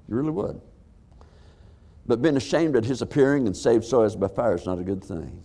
really 0.08 0.30
would. 0.30 0.62
But 2.08 2.22
being 2.22 2.38
ashamed 2.38 2.78
at 2.78 2.86
his 2.86 3.02
appearing 3.02 3.48
and 3.48 3.58
saved 3.58 3.84
so 3.84 4.04
as 4.04 4.16
by 4.16 4.30
fire 4.30 4.56
is 4.56 4.66
not 4.66 4.80
a 4.80 4.84
good 4.84 5.04
thing. 5.04 5.44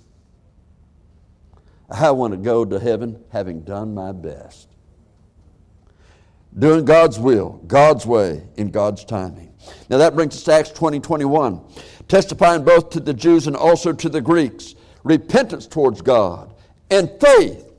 I 1.90 2.12
want 2.12 2.33
to 2.33 2.37
go 2.37 2.64
to 2.64 2.79
heaven 2.79 3.21
having 3.33 3.62
done 3.62 3.95
my 3.95 4.12
best. 4.12 4.69
Doing 6.57 6.85
God's 6.85 7.19
will, 7.19 7.61
God's 7.66 8.07
way, 8.07 8.47
in 8.57 8.71
God's 8.71 9.05
timing. 9.05 9.53
Now 9.88 9.99
that 9.99 10.14
brings 10.14 10.37
us 10.37 10.45
to 10.45 10.53
Acts 10.53 10.71
20 10.71 11.01
21, 11.01 11.64
testifying 12.07 12.62
both 12.62 12.90
to 12.90 13.01
the 13.01 13.12
Jews 13.12 13.49
and 13.49 13.57
also 13.57 13.93
to 13.93 14.09
the 14.09 14.21
Greeks 14.21 14.77
repentance 15.03 15.66
towards 15.66 16.01
God 16.01 16.55
and 16.90 17.11
faith 17.21 17.69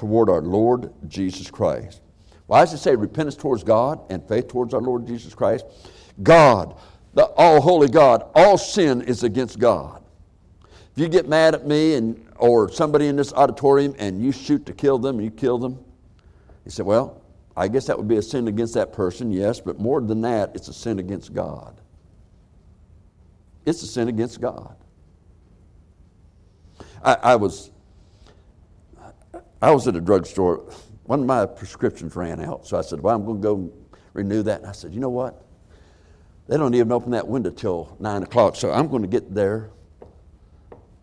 toward 0.00 0.30
our 0.30 0.40
Lord 0.40 0.94
Jesus 1.08 1.50
Christ. 1.50 2.00
Why 2.46 2.60
does 2.60 2.72
it 2.72 2.78
say 2.78 2.96
repentance 2.96 3.36
towards 3.36 3.62
God 3.62 4.00
and 4.10 4.26
faith 4.26 4.48
towards 4.48 4.72
our 4.72 4.80
Lord 4.80 5.06
Jesus 5.06 5.34
Christ? 5.34 5.66
God, 6.22 6.74
the 7.12 7.24
all 7.36 7.60
holy 7.60 7.88
God, 7.88 8.24
all 8.34 8.56
sin 8.56 9.02
is 9.02 9.24
against 9.24 9.58
God. 9.58 10.02
If 10.62 10.98
you 10.98 11.06
get 11.06 11.28
mad 11.28 11.54
at 11.54 11.66
me 11.66 11.96
and 11.96 12.26
or 12.36 12.72
somebody 12.72 13.08
in 13.08 13.16
this 13.16 13.34
auditorium 13.34 13.94
and 13.98 14.24
you 14.24 14.32
shoot 14.32 14.64
to 14.64 14.72
kill 14.72 14.98
them, 14.98 15.20
you 15.20 15.30
kill 15.30 15.58
them, 15.58 15.78
you 16.64 16.70
say, 16.70 16.82
well, 16.82 17.20
I 17.54 17.68
guess 17.68 17.84
that 17.84 17.98
would 17.98 18.08
be 18.08 18.16
a 18.16 18.22
sin 18.22 18.48
against 18.48 18.72
that 18.74 18.94
person, 18.94 19.30
yes, 19.30 19.60
but 19.60 19.78
more 19.78 20.00
than 20.00 20.22
that, 20.22 20.52
it's 20.54 20.68
a 20.68 20.72
sin 20.72 20.98
against 20.98 21.34
God. 21.34 21.78
It's 23.66 23.82
a 23.82 23.86
sin 23.86 24.08
against 24.08 24.40
God. 24.40 24.76
I, 27.04 27.14
I 27.22 27.36
was 27.36 27.70
I 29.62 29.70
was 29.72 29.86
at 29.88 29.96
a 29.96 30.00
drugstore. 30.00 30.64
One 31.04 31.20
of 31.20 31.26
my 31.26 31.46
prescriptions 31.46 32.16
ran 32.16 32.40
out, 32.40 32.66
so 32.66 32.78
I 32.78 32.82
said, 32.82 33.00
"Well, 33.00 33.14
I'm 33.14 33.24
going 33.24 33.40
to 33.40 33.42
go 33.42 33.72
renew 34.12 34.42
that." 34.42 34.60
And 34.60 34.68
I 34.68 34.72
said, 34.72 34.92
"You 34.94 35.00
know 35.00 35.10
what? 35.10 35.44
They 36.46 36.56
don't 36.56 36.74
even 36.74 36.90
open 36.92 37.12
that 37.12 37.28
window 37.28 37.50
till 37.50 37.96
nine 38.00 38.22
o'clock, 38.22 38.56
so 38.56 38.72
I'm 38.72 38.88
going 38.88 39.02
to 39.02 39.08
get 39.08 39.34
there 39.34 39.70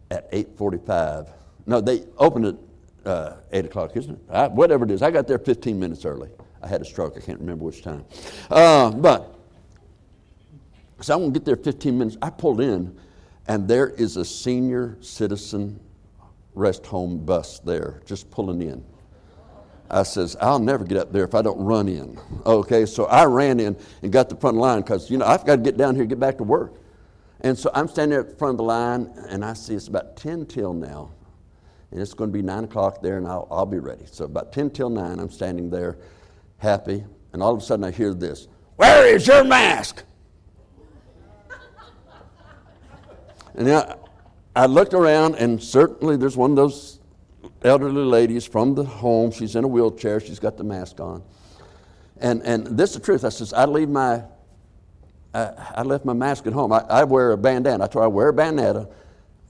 at 0.09 0.27
eight 0.31 0.57
forty-five. 0.57 1.27
No, 1.65 1.81
they 1.81 2.03
open 2.17 2.45
it 2.45 2.55
uh, 3.05 3.33
eight 3.51 3.65
o'clock, 3.65 3.95
isn't 3.95 4.15
it? 4.15 4.21
I, 4.29 4.47
whatever 4.47 4.85
it 4.85 4.91
is, 4.91 5.01
I 5.01 5.11
got 5.11 5.27
there 5.27 5.39
fifteen 5.39 5.79
minutes 5.79 6.05
early. 6.05 6.29
I 6.61 6.67
had 6.67 6.81
a 6.81 6.85
stroke. 6.85 7.15
I 7.17 7.21
can't 7.21 7.39
remember 7.39 7.65
which 7.65 7.81
time. 7.81 8.05
Uh, 8.49 8.91
but, 8.91 9.35
so 11.01 11.13
I'm 11.13 11.21
going 11.21 11.33
to 11.33 11.39
get 11.39 11.45
there 11.45 11.55
15 11.55 11.97
minutes. 11.97 12.17
I 12.21 12.29
pulled 12.29 12.61
in, 12.61 12.97
and 13.47 13.67
there 13.67 13.89
is 13.89 14.17
a 14.17 14.25
senior 14.25 14.97
citizen 15.01 15.79
rest 16.57 16.85
home 16.85 17.23
bus 17.23 17.59
there 17.59 18.01
just 18.05 18.29
pulling 18.31 18.61
in. 18.61 18.83
I 19.89 20.03
says, 20.03 20.35
I'll 20.41 20.59
never 20.59 20.83
get 20.83 20.97
up 20.97 21.13
there 21.13 21.23
if 21.23 21.33
I 21.33 21.41
don't 21.41 21.59
run 21.59 21.87
in. 21.87 22.19
Okay, 22.45 22.85
so 22.85 23.05
I 23.05 23.25
ran 23.25 23.59
in 23.59 23.77
and 24.01 24.11
got 24.11 24.27
the 24.27 24.35
front 24.35 24.57
line 24.57 24.81
because, 24.81 25.09
you 25.09 25.17
know, 25.17 25.25
I've 25.25 25.45
got 25.45 25.57
to 25.57 25.61
get 25.61 25.77
down 25.77 25.95
here 25.95 26.01
and 26.03 26.09
get 26.09 26.19
back 26.19 26.37
to 26.37 26.43
work. 26.43 26.73
And 27.41 27.57
so 27.57 27.69
I'm 27.73 27.87
standing 27.87 28.19
at 28.19 28.29
the 28.29 28.35
front 28.35 28.55
of 28.55 28.57
the 28.57 28.63
line 28.63 29.13
and 29.29 29.45
I 29.45 29.53
see 29.53 29.75
it's 29.75 29.87
about 29.87 30.17
10 30.17 30.47
till 30.47 30.73
now. 30.73 31.11
And 31.91 32.01
it's 32.01 32.13
going 32.13 32.29
to 32.29 32.33
be 32.33 32.41
9 32.41 32.65
o'clock 32.65 33.01
there 33.01 33.17
and 33.17 33.25
I'll, 33.25 33.47
I'll 33.49 33.65
be 33.65 33.79
ready. 33.79 34.05
So 34.11 34.25
about 34.25 34.51
10 34.51 34.71
till 34.71 34.89
9, 34.89 35.19
I'm 35.19 35.29
standing 35.29 35.69
there 35.69 35.97
happy. 36.57 37.05
And 37.31 37.41
all 37.41 37.53
of 37.53 37.61
a 37.61 37.63
sudden 37.63 37.85
I 37.85 37.91
hear 37.91 38.13
this 38.13 38.49
Where 38.75 39.07
is 39.07 39.25
your 39.25 39.45
mask? 39.45 40.03
and 43.55 43.69
I, 43.71 43.95
I 44.57 44.65
looked 44.65 44.95
around 44.95 45.35
and 45.35 45.61
certainly 45.61 46.17
there's 46.17 46.35
one 46.35 46.49
of 46.49 46.55
those 46.55 46.99
elderly 47.61 48.03
ladies 48.03 48.43
from 48.43 48.73
the 48.73 48.83
home. 48.83 49.29
She's 49.29 49.55
in 49.55 49.63
a 49.63 49.67
wheelchair. 49.67 50.19
She's 50.19 50.39
got 50.39 50.57
the 50.57 50.63
mask 50.63 50.99
on. 50.99 51.21
And, 52.19 52.41
and 52.41 52.65
this 52.65 52.89
is 52.89 52.95
the 52.95 53.03
truth. 53.03 53.23
I 53.23 53.29
says, 53.29 53.53
I 53.53 53.65
leave 53.65 53.87
my, 53.87 54.23
I, 55.31 55.73
I 55.75 55.83
left 55.83 56.05
my 56.05 56.13
mask 56.13 56.47
at 56.47 56.53
home. 56.53 56.73
I, 56.73 56.79
I, 56.89 57.03
wear 57.03 57.33
a 57.33 57.37
bandana. 57.37 57.83
I 57.83 57.87
told 57.87 58.01
her 58.01 58.05
I 58.05 58.07
wear 58.07 58.29
a 58.29 58.33
bandana. 58.33 58.87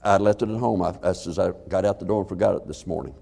I 0.04 0.18
left 0.18 0.42
it 0.42 0.50
at 0.50 0.58
home. 0.58 0.82
I, 0.82 0.94
I 1.02 1.12
says, 1.12 1.38
I 1.38 1.52
got 1.68 1.86
out 1.86 1.98
the 2.00 2.04
door 2.04 2.20
and 2.20 2.28
forgot 2.28 2.54
it 2.56 2.66
this 2.66 2.86
morning. 2.86 3.14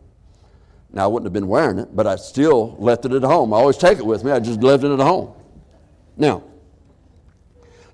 Now, 0.90 1.04
I 1.04 1.06
wouldn't 1.06 1.26
have 1.26 1.32
been 1.32 1.46
wearing 1.46 1.78
it, 1.78 1.94
but 1.94 2.08
I 2.08 2.16
still 2.16 2.74
left 2.80 3.04
it 3.04 3.12
at 3.12 3.22
home. 3.22 3.54
I 3.54 3.58
always 3.58 3.76
take 3.76 3.98
it 3.98 4.06
with 4.06 4.24
me. 4.24 4.32
I 4.32 4.40
just 4.40 4.60
left 4.60 4.82
it 4.82 4.90
at 4.90 4.98
home. 4.98 5.34
Now, 6.16 6.42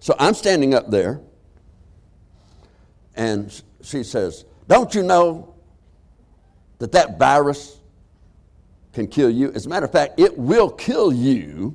so 0.00 0.16
I'm 0.18 0.32
standing 0.32 0.72
up 0.72 0.90
there, 0.90 1.20
and 3.14 3.62
she 3.82 4.02
says, 4.02 4.44
Don't 4.68 4.94
you 4.94 5.02
know 5.02 5.54
that 6.78 6.92
that 6.92 7.18
virus 7.18 7.78
can 8.92 9.06
kill 9.06 9.30
you. 9.30 9.52
As 9.52 9.66
a 9.66 9.68
matter 9.68 9.86
of 9.86 9.92
fact, 9.92 10.18
it 10.18 10.36
will 10.36 10.70
kill 10.70 11.12
you. 11.12 11.74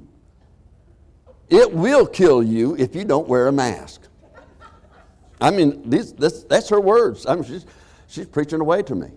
It 1.50 1.72
will 1.72 2.06
kill 2.06 2.44
you 2.44 2.76
if 2.78 2.96
you 2.96 3.06
don't 3.06 3.28
wear 3.28 3.48
a 3.48 3.52
mask. 3.52 4.02
I 5.40 5.52
mean, 5.52 5.90
these, 5.90 6.14
this, 6.14 6.44
that's 6.44 6.70
her 6.70 6.82
words. 6.82 7.26
I 7.26 7.36
mean, 7.36 7.44
she's, 7.44 7.66
she's 8.08 8.26
preaching 8.26 8.60
away 8.60 8.82
to 8.84 8.96
me. 8.96 9.12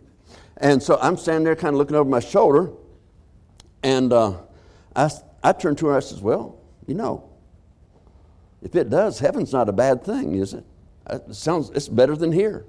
And 0.59 0.83
so 0.83 0.99
I'm 1.01 1.17
standing 1.17 1.45
there 1.45 1.57
kind 1.57 1.75
of 1.75 1.79
looking 1.79 1.97
over 1.97 2.09
my 2.09 2.21
shoulder, 2.21 2.71
and 3.83 4.13
uh, 4.13 4.35
I, 4.95 5.11
I 5.43 5.53
turned 5.53 5.79
to 5.79 5.87
her 5.87 5.93
and 5.93 5.97
I 5.97 6.07
says, 6.07 6.21
Well, 6.21 6.59
you 6.87 6.95
know, 6.95 7.31
if 8.63 8.75
it 8.77 8.91
does, 8.91 9.19
heaven's 9.19 9.53
not 9.53 9.69
a 9.69 9.73
bad 9.73 10.05
thing, 10.05 10.35
is 10.35 10.53
it? 10.53 10.65
It 11.09 11.35
sounds, 11.35 11.71
it's 11.71 11.89
better 11.89 12.15
than 12.15 12.31
here. 12.31 12.67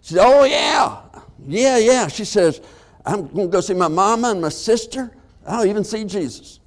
She 0.00 0.14
said, 0.14 0.24
Oh, 0.24 0.44
yeah. 0.44 1.02
Yeah, 1.46 1.78
yeah. 1.78 2.08
She 2.08 2.24
says, 2.24 2.60
I'm 3.04 3.26
going 3.28 3.48
to 3.48 3.52
go 3.52 3.60
see 3.60 3.74
my 3.74 3.88
mama 3.88 4.30
and 4.30 4.40
my 4.40 4.48
sister. 4.48 5.10
I'll 5.46 5.66
even 5.66 5.84
see 5.84 6.04
Jesus. 6.04 6.60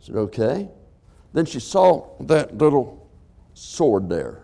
I 0.00 0.06
said, 0.06 0.16
Okay. 0.16 0.68
Then 1.32 1.46
she 1.46 1.60
saw 1.60 2.10
that 2.20 2.56
little 2.58 3.10
sword 3.54 4.08
there. 4.08 4.42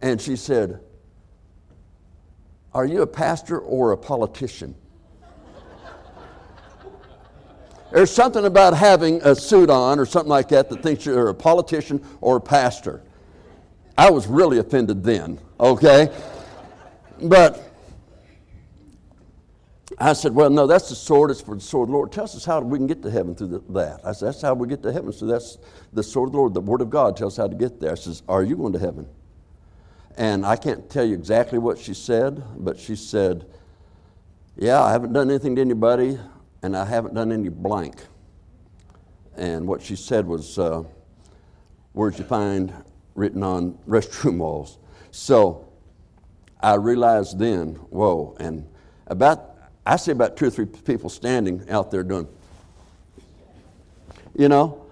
And 0.00 0.20
she 0.20 0.36
said, 0.36 0.80
Are 2.72 2.84
you 2.84 3.02
a 3.02 3.06
pastor 3.06 3.58
or 3.58 3.92
a 3.92 3.96
politician? 3.96 4.74
There's 7.90 8.10
something 8.10 8.44
about 8.44 8.76
having 8.76 9.22
a 9.22 9.36
suit 9.36 9.70
on 9.70 10.00
or 10.00 10.04
something 10.04 10.28
like 10.28 10.48
that 10.48 10.68
that 10.68 10.82
thinks 10.82 11.06
you're 11.06 11.28
a 11.28 11.34
politician 11.34 12.04
or 12.20 12.38
a 12.38 12.40
pastor. 12.40 13.04
I 13.96 14.10
was 14.10 14.26
really 14.26 14.58
offended 14.58 15.04
then, 15.04 15.38
okay? 15.60 16.12
But 17.22 17.74
I 19.98 20.12
said, 20.14 20.34
Well, 20.34 20.50
no, 20.50 20.66
that's 20.66 20.88
the 20.88 20.94
sword. 20.94 21.30
It's 21.30 21.40
for 21.40 21.54
the 21.54 21.60
sword 21.60 21.88
of 21.88 21.92
the 21.92 21.96
Lord. 21.96 22.12
Tells 22.12 22.34
us 22.34 22.44
how 22.44 22.60
we 22.60 22.78
can 22.78 22.86
get 22.86 23.02
to 23.02 23.10
heaven 23.10 23.34
through 23.34 23.64
that. 23.70 24.00
I 24.04 24.12
said, 24.12 24.28
That's 24.28 24.42
how 24.42 24.54
we 24.54 24.66
get 24.66 24.82
to 24.82 24.92
heaven. 24.92 25.12
So 25.12 25.26
that's 25.26 25.58
the 25.92 26.02
sword 26.02 26.28
of 26.28 26.32
the 26.32 26.38
Lord. 26.38 26.54
The 26.54 26.60
Word 26.60 26.80
of 26.80 26.90
God 26.90 27.16
tells 27.16 27.38
us 27.38 27.42
how 27.42 27.48
to 27.48 27.54
get 27.54 27.80
there. 27.80 27.92
I 27.92 27.94
says, 27.94 28.22
Are 28.28 28.42
you 28.42 28.56
going 28.56 28.72
to 28.72 28.78
heaven? 28.78 29.06
And 30.16 30.46
I 30.46 30.56
can't 30.56 30.88
tell 30.88 31.04
you 31.04 31.14
exactly 31.14 31.58
what 31.58 31.78
she 31.78 31.94
said, 31.94 32.42
but 32.56 32.78
she 32.78 32.96
said, 32.96 33.46
Yeah, 34.56 34.82
I 34.82 34.90
haven't 34.90 35.12
done 35.12 35.30
anything 35.30 35.54
to 35.56 35.60
anybody, 35.60 36.18
and 36.62 36.76
I 36.76 36.84
haven't 36.84 37.14
done 37.14 37.30
any 37.30 37.48
blank. 37.48 37.96
And 39.36 39.66
what 39.66 39.82
she 39.82 39.96
said 39.96 40.26
was, 40.26 40.58
uh, 40.58 40.82
Where'd 41.92 42.18
you 42.18 42.24
find 42.24 42.72
written 43.14 43.42
on 43.42 43.78
restroom 43.88 44.38
walls. 44.38 44.78
So 45.10 45.68
I 46.60 46.74
realized 46.74 47.38
then, 47.38 47.74
whoa, 47.90 48.36
and 48.40 48.66
about, 49.06 49.56
I 49.86 49.96
see 49.96 50.12
about 50.12 50.36
two 50.36 50.46
or 50.46 50.50
three 50.50 50.66
people 50.66 51.10
standing 51.10 51.68
out 51.70 51.90
there 51.90 52.02
doing, 52.02 52.26
you 54.36 54.48
know, 54.48 54.84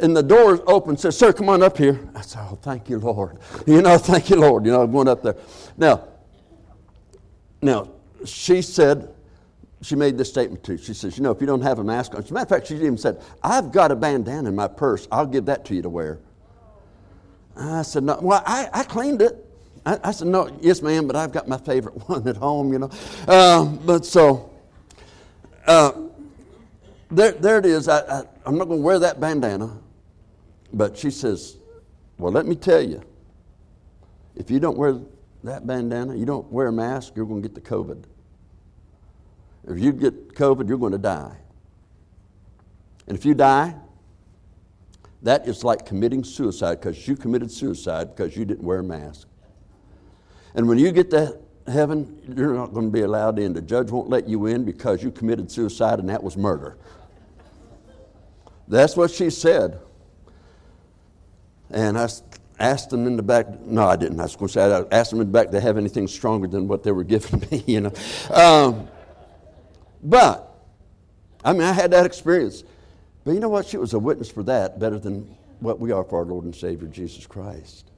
and 0.00 0.16
the 0.16 0.22
door 0.22 0.62
open 0.66 0.96
says, 0.96 1.18
Sir, 1.18 1.32
come 1.32 1.48
on 1.48 1.62
up 1.62 1.76
here. 1.76 1.98
I 2.14 2.20
said, 2.20 2.46
Oh, 2.48 2.58
thank 2.62 2.88
you, 2.88 2.98
Lord. 2.98 3.38
You 3.66 3.82
know, 3.82 3.98
thank 3.98 4.30
you, 4.30 4.36
Lord. 4.36 4.64
You 4.64 4.72
know, 4.72 4.82
I'm 4.82 4.92
going 4.92 5.08
up 5.08 5.22
there. 5.22 5.36
Now, 5.76 6.08
now, 7.60 7.90
she 8.24 8.62
said, 8.62 9.12
she 9.82 9.94
made 9.96 10.16
this 10.16 10.28
statement 10.28 10.62
too. 10.64 10.78
She 10.78 10.94
says, 10.94 11.16
You 11.16 11.24
know, 11.24 11.30
if 11.30 11.40
you 11.40 11.46
don't 11.46 11.62
have 11.62 11.78
a 11.78 11.84
mask 11.84 12.14
on, 12.14 12.22
as 12.22 12.30
a 12.30 12.34
matter 12.34 12.44
of 12.44 12.48
fact, 12.48 12.68
she 12.68 12.76
even 12.76 12.98
said, 12.98 13.22
I've 13.42 13.72
got 13.72 13.90
a 13.90 13.96
bandana 13.96 14.48
in 14.48 14.54
my 14.54 14.68
purse. 14.68 15.08
I'll 15.10 15.26
give 15.26 15.46
that 15.46 15.64
to 15.66 15.74
you 15.74 15.82
to 15.82 15.88
wear. 15.88 16.20
I 17.58 17.82
said, 17.82 18.04
no. 18.04 18.18
Well, 18.20 18.42
I, 18.46 18.68
I 18.72 18.84
cleaned 18.84 19.22
it. 19.22 19.44
I, 19.84 19.98
I, 20.04 20.10
said, 20.12 20.28
no, 20.28 20.56
yes, 20.60 20.82
ma'am, 20.82 21.06
but 21.06 21.16
I've 21.16 21.32
got 21.32 21.48
my 21.48 21.58
favorite 21.58 21.92
one 22.08 22.26
at 22.28 22.36
home, 22.36 22.72
you 22.72 22.78
know. 22.78 22.90
Uh, 23.26 23.64
but 23.64 24.06
so, 24.06 24.50
uh, 25.66 25.92
there, 27.10 27.32
there 27.32 27.58
it 27.58 27.66
is. 27.66 27.88
I, 27.88 28.00
I, 28.00 28.22
I'm 28.46 28.56
not 28.56 28.66
going 28.66 28.80
to 28.80 28.84
wear 28.84 28.98
that 28.98 29.20
bandana. 29.20 29.78
But 30.72 30.98
she 30.98 31.10
says, 31.10 31.56
well, 32.18 32.32
let 32.32 32.46
me 32.46 32.54
tell 32.54 32.82
you, 32.82 33.02
if 34.36 34.50
you 34.50 34.60
don't 34.60 34.76
wear 34.76 35.00
that 35.44 35.66
bandana, 35.66 36.14
you 36.14 36.26
don't 36.26 36.50
wear 36.52 36.66
a 36.66 36.72
mask, 36.72 37.14
you're 37.16 37.26
going 37.26 37.42
to 37.42 37.48
get 37.48 37.54
the 37.54 37.60
COVID. 37.60 38.04
If 39.68 39.78
you 39.78 39.92
get 39.92 40.34
COVID, 40.34 40.68
you're 40.68 40.78
going 40.78 40.92
to 40.92 40.98
die. 40.98 41.36
And 43.06 43.16
if 43.16 43.24
you 43.24 43.34
die, 43.34 43.74
that 45.22 45.48
is 45.48 45.64
like 45.64 45.84
committing 45.84 46.22
suicide 46.24 46.80
because 46.80 47.08
you 47.08 47.16
committed 47.16 47.50
suicide 47.50 48.14
because 48.14 48.36
you 48.36 48.44
didn't 48.44 48.64
wear 48.64 48.80
a 48.80 48.84
mask. 48.84 49.26
And 50.54 50.68
when 50.68 50.78
you 50.78 50.92
get 50.92 51.10
to 51.10 51.38
heaven, 51.66 52.20
you're 52.36 52.54
not 52.54 52.72
going 52.72 52.86
to 52.86 52.92
be 52.92 53.02
allowed 53.02 53.38
in. 53.38 53.52
The 53.52 53.62
judge 53.62 53.90
won't 53.90 54.08
let 54.08 54.28
you 54.28 54.46
in 54.46 54.64
because 54.64 55.02
you 55.02 55.10
committed 55.10 55.50
suicide 55.50 55.98
and 55.98 56.08
that 56.08 56.22
was 56.22 56.36
murder. 56.36 56.78
That's 58.68 58.96
what 58.96 59.10
she 59.10 59.30
said. 59.30 59.80
And 61.70 61.98
I 61.98 62.08
asked 62.58 62.90
them 62.90 63.06
in 63.06 63.16
the 63.16 63.22
back, 63.22 63.60
no, 63.60 63.86
I 63.86 63.96
didn't. 63.96 64.20
I 64.20 64.24
was 64.24 64.36
going 64.36 64.48
to 64.48 64.52
say, 64.52 64.62
I 64.62 64.84
asked 64.96 65.10
them 65.10 65.20
in 65.20 65.26
the 65.26 65.32
back 65.32 65.50
to 65.50 65.60
have 65.60 65.76
anything 65.76 66.06
stronger 66.08 66.46
than 66.46 66.68
what 66.68 66.82
they 66.82 66.92
were 66.92 67.04
giving 67.04 67.40
me, 67.50 67.64
you 67.66 67.80
know. 67.80 67.92
Um, 68.30 68.88
but, 70.02 70.54
I 71.44 71.52
mean, 71.52 71.62
I 71.62 71.72
had 71.72 71.90
that 71.90 72.06
experience. 72.06 72.64
But 73.28 73.34
you 73.34 73.40
know 73.40 73.50
what? 73.50 73.66
She 73.66 73.76
was 73.76 73.92
a 73.92 73.98
witness 73.98 74.30
for 74.30 74.42
that 74.44 74.78
better 74.78 74.98
than 74.98 75.36
what 75.60 75.78
we 75.78 75.92
are 75.92 76.02
for 76.02 76.20
our 76.20 76.24
Lord 76.24 76.44
and 76.44 76.56
Savior 76.56 76.88
Jesus 76.88 77.26
Christ. 77.26 77.90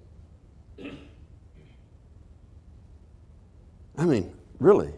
I 3.96 4.04
mean, 4.04 4.34
really. 4.58 4.92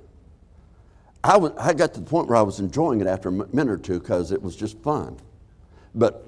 I, 1.22 1.36
was, 1.36 1.52
I 1.58 1.74
got 1.74 1.92
to 1.92 2.00
the 2.00 2.06
point 2.06 2.28
where 2.28 2.38
I 2.38 2.40
was 2.40 2.60
enjoying 2.60 3.02
it 3.02 3.06
after 3.06 3.28
a 3.28 3.32
minute 3.32 3.68
or 3.68 3.76
two 3.76 4.00
because 4.00 4.32
it 4.32 4.40
was 4.40 4.56
just 4.56 4.78
fun. 4.78 5.18
But 5.94 6.26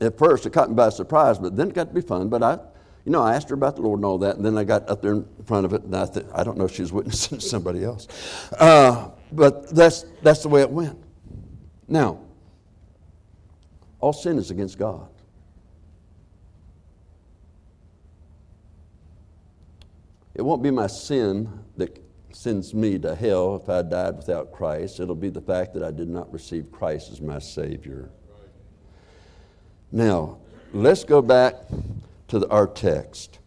at 0.00 0.18
first, 0.18 0.44
it 0.44 0.52
caught 0.52 0.68
me 0.68 0.74
by 0.74 0.88
surprise, 0.88 1.38
but 1.38 1.54
then 1.54 1.68
it 1.68 1.74
got 1.76 1.86
to 1.90 1.94
be 1.94 2.00
fun. 2.00 2.28
But 2.28 2.42
I, 2.42 2.58
you 3.04 3.12
know, 3.12 3.22
I 3.22 3.36
asked 3.36 3.48
her 3.50 3.54
about 3.54 3.76
the 3.76 3.82
Lord 3.82 4.00
and 4.00 4.06
all 4.06 4.18
that, 4.18 4.34
and 4.34 4.44
then 4.44 4.58
I 4.58 4.64
got 4.64 4.90
up 4.90 5.02
there 5.02 5.12
in 5.12 5.28
front 5.44 5.66
of 5.66 5.72
it, 5.72 5.84
and 5.84 5.94
I, 5.94 6.06
th- 6.06 6.26
I 6.34 6.42
don't 6.42 6.58
know 6.58 6.64
if 6.64 6.74
she 6.74 6.82
was 6.82 6.92
witnessing 6.92 7.38
somebody 7.54 7.84
else. 7.84 8.08
Uh, 8.58 9.10
but 9.30 9.72
that's, 9.72 10.04
that's 10.20 10.42
the 10.42 10.48
way 10.48 10.62
it 10.62 10.70
went. 10.70 10.98
Now, 11.86 12.25
all 14.06 14.12
sin 14.12 14.38
is 14.38 14.52
against 14.52 14.78
God. 14.78 15.08
It 20.32 20.42
won't 20.42 20.62
be 20.62 20.70
my 20.70 20.86
sin 20.86 21.48
that 21.76 22.00
sends 22.30 22.72
me 22.72 23.00
to 23.00 23.16
hell 23.16 23.56
if 23.56 23.68
I 23.68 23.82
died 23.82 24.16
without 24.16 24.52
Christ. 24.52 25.00
It'll 25.00 25.16
be 25.16 25.28
the 25.28 25.40
fact 25.40 25.74
that 25.74 25.82
I 25.82 25.90
did 25.90 26.08
not 26.08 26.32
receive 26.32 26.70
Christ 26.70 27.10
as 27.10 27.20
my 27.20 27.40
Savior. 27.40 28.10
Now, 29.90 30.38
let's 30.72 31.02
go 31.02 31.20
back 31.20 31.56
to 32.28 32.38
the, 32.38 32.48
our 32.48 32.68
text. 32.68 33.40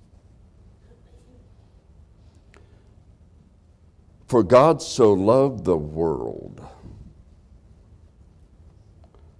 For 4.27 4.43
God 4.43 4.81
so 4.81 5.13
loved 5.13 5.63
the 5.63 5.77
world 5.77 6.61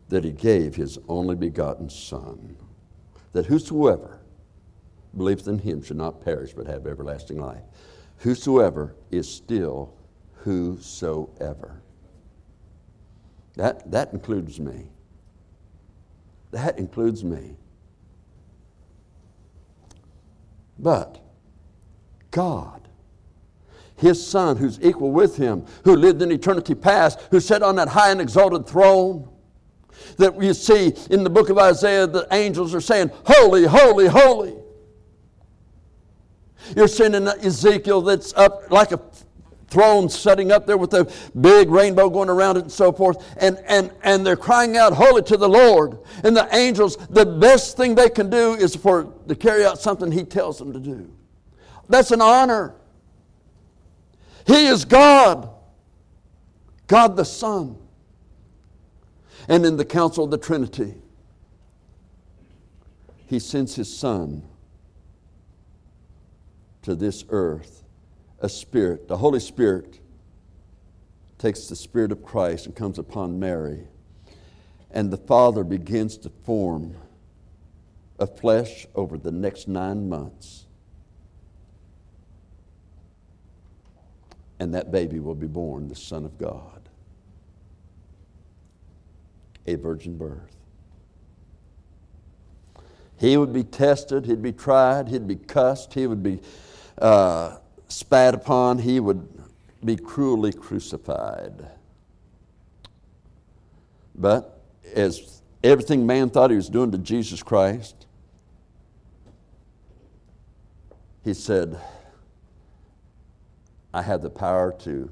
that 0.10 0.24
he 0.24 0.32
gave 0.32 0.76
his 0.76 0.98
only 1.08 1.36
begotten 1.36 1.90
Son, 1.90 2.58
that 3.32 3.46
whosoever 3.46 4.20
believeth 5.16 5.48
in 5.48 5.60
him 5.60 5.82
should 5.82 5.98
not 5.98 6.24
perish 6.24 6.54
but 6.54 6.68
have 6.68 6.86
everlasting 6.86 7.40
life. 7.40 7.64
Whosoever 8.18 8.96
is 9.12 9.34
still 9.34 9.94
whosoever. 10.44 11.82
That, 13.56 13.90
that 13.92 14.14
includes 14.14 14.60
me. 14.60 14.88
That 16.52 16.80
includes 16.80 17.24
me. 17.24 17.56
But 20.78 21.20
God, 22.32 22.88
His 23.98 24.26
Son, 24.26 24.58
who's 24.58 24.80
equal 24.82 25.12
with 25.12 25.36
Him, 25.36 25.66
who 25.84 25.96
lived 25.96 26.22
in 26.22 26.32
eternity 26.32 26.74
past, 26.74 27.20
who 27.32 27.40
sat 27.40 27.62
on 27.62 27.76
that 27.76 27.90
high 27.90 28.12
and 28.12 28.22
exalted 28.22 28.66
throne, 28.66 29.28
that 30.18 30.42
you 30.42 30.54
see 30.54 30.94
in 31.10 31.24
the 31.24 31.30
book 31.30 31.50
of 31.50 31.58
Isaiah, 31.58 32.08
the 32.08 32.28
angels 32.32 32.74
are 32.74 32.82
saying, 32.82 33.12
Holy, 33.26 33.66
holy, 33.66 34.08
holy. 34.08 34.56
You're 36.76 36.88
seeing 36.88 37.14
in 37.14 37.28
Ezekiel 37.28 38.02
that's 38.02 38.34
up 38.34 38.70
like 38.72 38.92
a 38.92 39.00
throne 39.70 40.10
setting 40.10 40.52
up 40.52 40.66
there 40.66 40.78
with 40.78 40.94
a 40.94 41.12
big 41.40 41.70
rainbow 41.70 42.10
going 42.10 42.30
around 42.30 42.58
it 42.58 42.62
and 42.62 42.72
so 42.72 42.92
forth. 42.92 43.36
And, 43.38 43.62
and, 43.68 43.92
and 44.04 44.26
they're 44.26 44.36
crying 44.36 44.78
out, 44.78 44.94
Holy 44.94 45.22
to 45.24 45.38
the 45.38 45.50
Lord. 45.50 46.00
And 46.24 46.36
the 46.36 46.48
angels, 46.56 46.98
the 47.10 47.26
best 47.26 47.78
thing 47.78 47.96
they 47.96 48.10
can 48.10 48.30
do 48.30 48.54
is 48.54 48.76
for 48.76 49.14
to 49.28 49.36
carry 49.36 49.66
out 49.66 49.80
something 49.80 50.12
He 50.12 50.24
tells 50.24 50.58
them 50.58 50.74
to 50.74 50.80
do. 50.80 51.12
That's 51.88 52.12
an 52.12 52.22
honor. 52.22 52.76
He 54.46 54.68
is 54.68 54.86
God, 54.86 55.50
God 56.88 57.16
the 57.16 57.26
Son. 57.26 57.78
And 59.48 59.66
in 59.66 59.78
the 59.78 59.86
council 59.86 60.26
of 60.26 60.32
the 60.32 60.38
Trinity, 60.38 60.96
He 63.26 63.40
sends 63.40 63.76
His 63.76 63.96
Son 63.96 64.44
to 66.82 66.96
this 66.96 67.26
earth 67.30 67.84
a 68.40 68.50
spirit. 68.50 69.08
The 69.08 69.18
Holy 69.18 69.40
Spirit 69.40 70.00
takes 71.38 71.68
the 71.68 71.76
Spirit 71.76 72.12
of 72.12 72.24
Christ 72.24 72.66
and 72.66 72.76
comes 72.76 73.00
upon 73.00 73.40
Mary, 73.40 73.88
and 74.92 75.12
the 75.12 75.18
Father 75.18 75.64
begins 75.64 76.18
to 76.18 76.30
form 76.46 76.96
a 78.20 78.28
flesh 78.28 78.86
over 78.96 79.18
the 79.18 79.32
next 79.32 79.68
nine 79.68 80.10
months. 80.10 80.66
And 84.60 84.74
that 84.74 84.92
baby 84.92 85.20
will 85.20 85.36
be 85.36 85.48
born 85.48 85.88
the 85.88 85.96
Son 85.96 86.26
of 86.26 86.38
God, 86.38 86.79
a 89.70 89.76
virgin 89.76 90.18
birth. 90.18 90.56
He 93.18 93.36
would 93.38 93.54
be 93.54 93.64
tested, 93.64 94.26
he'd 94.26 94.42
be 94.42 94.54
tried, 94.54 95.10
he'd 95.10 95.28
be 95.28 95.36
cussed, 95.36 95.94
he 95.94 96.08
would 96.08 96.24
be 96.24 96.40
uh, 96.98 97.58
spat 97.88 98.34
upon, 98.34 98.80
he 98.80 99.00
would 99.00 99.28
be 99.84 99.96
cruelly 99.96 100.54
crucified. 100.54 101.68
But 104.16 104.62
as 104.96 105.42
everything 105.64 106.06
man 106.06 106.30
thought 106.30 106.50
he 106.50 106.56
was 106.56 106.70
doing 106.70 106.92
to 106.92 106.98
Jesus 106.98 107.44
Christ, 107.44 108.06
he 111.24 111.34
said, 111.34 111.80
I 113.94 114.02
have 114.02 114.22
the 114.22 114.30
power 114.30 114.74
to 114.80 115.12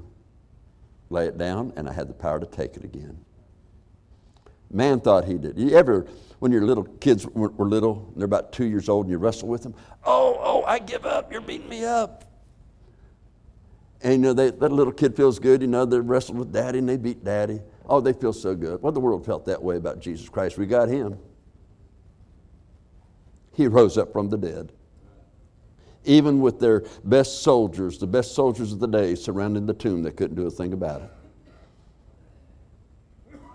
lay 1.10 1.26
it 1.26 1.36
down 1.36 1.72
and 1.76 1.88
I 1.88 1.92
had 1.92 2.08
the 2.08 2.14
power 2.14 2.40
to 2.40 2.46
take 2.46 2.76
it 2.76 2.84
again. 2.84 3.18
Man 4.70 5.00
thought 5.00 5.24
he 5.24 5.34
did. 5.34 5.58
You 5.58 5.76
ever, 5.76 6.06
when 6.40 6.52
your 6.52 6.62
little 6.62 6.84
kids 6.84 7.26
were, 7.26 7.48
were 7.50 7.66
little, 7.66 8.12
they're 8.16 8.26
about 8.26 8.52
two 8.52 8.66
years 8.66 8.88
old 8.88 9.06
and 9.06 9.12
you 9.12 9.18
wrestle 9.18 9.48
with 9.48 9.62
them, 9.62 9.74
oh, 10.04 10.38
oh, 10.40 10.62
I 10.64 10.78
give 10.78 11.06
up, 11.06 11.32
you're 11.32 11.40
beating 11.40 11.68
me 11.68 11.84
up. 11.84 12.24
And 14.02 14.12
you 14.12 14.18
know, 14.18 14.32
they, 14.32 14.50
that 14.50 14.72
little 14.72 14.92
kid 14.92 15.16
feels 15.16 15.38
good, 15.38 15.62
you 15.62 15.68
know, 15.68 15.84
they 15.84 15.98
wrestled 15.98 16.38
with 16.38 16.52
daddy 16.52 16.78
and 16.78 16.88
they 16.88 16.96
beat 16.96 17.24
daddy. 17.24 17.60
Oh, 17.88 18.00
they 18.00 18.12
feel 18.12 18.34
so 18.34 18.54
good. 18.54 18.82
Well, 18.82 18.92
the 18.92 19.00
world 19.00 19.24
felt 19.24 19.46
that 19.46 19.62
way 19.62 19.76
about 19.76 20.00
Jesus 20.00 20.28
Christ. 20.28 20.58
We 20.58 20.66
got 20.66 20.88
him. 20.88 21.18
He 23.54 23.66
rose 23.66 23.96
up 23.98 24.12
from 24.12 24.28
the 24.28 24.36
dead. 24.36 24.72
Even 26.04 26.40
with 26.40 26.60
their 26.60 26.84
best 27.04 27.42
soldiers, 27.42 27.98
the 27.98 28.06
best 28.06 28.34
soldiers 28.34 28.72
of 28.72 28.78
the 28.78 28.86
day 28.86 29.14
surrounding 29.14 29.66
the 29.66 29.74
tomb, 29.74 30.02
they 30.02 30.12
couldn't 30.12 30.36
do 30.36 30.46
a 30.46 30.50
thing 30.50 30.72
about 30.72 31.02
it. 31.02 31.10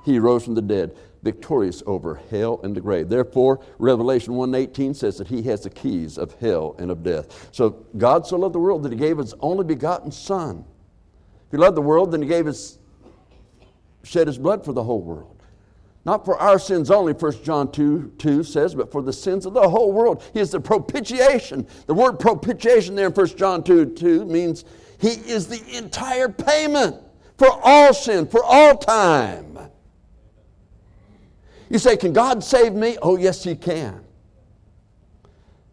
He 0.03 0.19
rose 0.19 0.43
from 0.43 0.55
the 0.55 0.61
dead 0.61 0.95
victorious 1.23 1.81
over 1.85 2.15
hell 2.29 2.59
and 2.63 2.75
the 2.75 2.81
grave. 2.81 3.09
Therefore, 3.09 3.61
Revelation 3.79 4.33
1:18 4.33 4.93
says 4.93 5.17
that 5.17 5.27
he 5.27 5.41
has 5.43 5.61
the 5.61 5.69
keys 5.69 6.17
of 6.17 6.33
hell 6.35 6.75
and 6.77 6.91
of 6.91 7.01
death. 7.01 7.49
So 7.51 7.85
God 7.97 8.27
so 8.27 8.37
loved 8.37 8.53
the 8.53 8.59
world 8.59 8.83
that 8.83 8.91
he 8.91 8.97
gave 8.97 9.17
his 9.17 9.33
only 9.39 9.63
begotten 9.63 10.11
son. 10.11 10.65
If 11.47 11.51
he 11.51 11.57
loved 11.57 11.77
the 11.77 11.81
world, 11.81 12.11
then 12.11 12.21
he 12.21 12.27
gave 12.27 12.45
his 12.45 12.77
shed 14.03 14.27
his 14.27 14.37
blood 14.37 14.65
for 14.65 14.73
the 14.73 14.83
whole 14.83 15.01
world. 15.01 15.29
Not 16.05 16.25
for 16.25 16.37
our 16.37 16.59
sins 16.59 16.91
only, 16.91 17.13
1 17.13 17.43
John 17.43 17.71
2, 17.71 18.15
2 18.17 18.43
says, 18.43 18.75
but 18.75 18.91
for 18.91 19.01
the 19.01 19.13
sins 19.13 19.45
of 19.45 19.53
the 19.53 19.69
whole 19.69 19.93
world. 19.93 20.21
He 20.33 20.41
is 20.41 20.51
the 20.51 20.59
propitiation. 20.59 21.65
The 21.85 21.93
word 21.93 22.19
propitiation 22.19 22.95
there 22.95 23.07
in 23.07 23.13
1 23.13 23.27
John 23.37 23.63
2, 23.63 23.85
2 23.85 24.25
means 24.25 24.65
he 24.97 25.11
is 25.11 25.47
the 25.47 25.61
entire 25.77 26.27
payment 26.27 26.97
for 27.37 27.47
all 27.63 27.93
sin, 27.93 28.27
for 28.27 28.43
all 28.43 28.77
time. 28.77 29.57
You 31.73 31.79
say, 31.79 31.97
Can 31.97 32.13
God 32.13 32.43
save 32.43 32.73
me? 32.73 32.99
Oh, 33.01 33.17
yes, 33.17 33.43
He 33.43 33.55
can. 33.55 34.05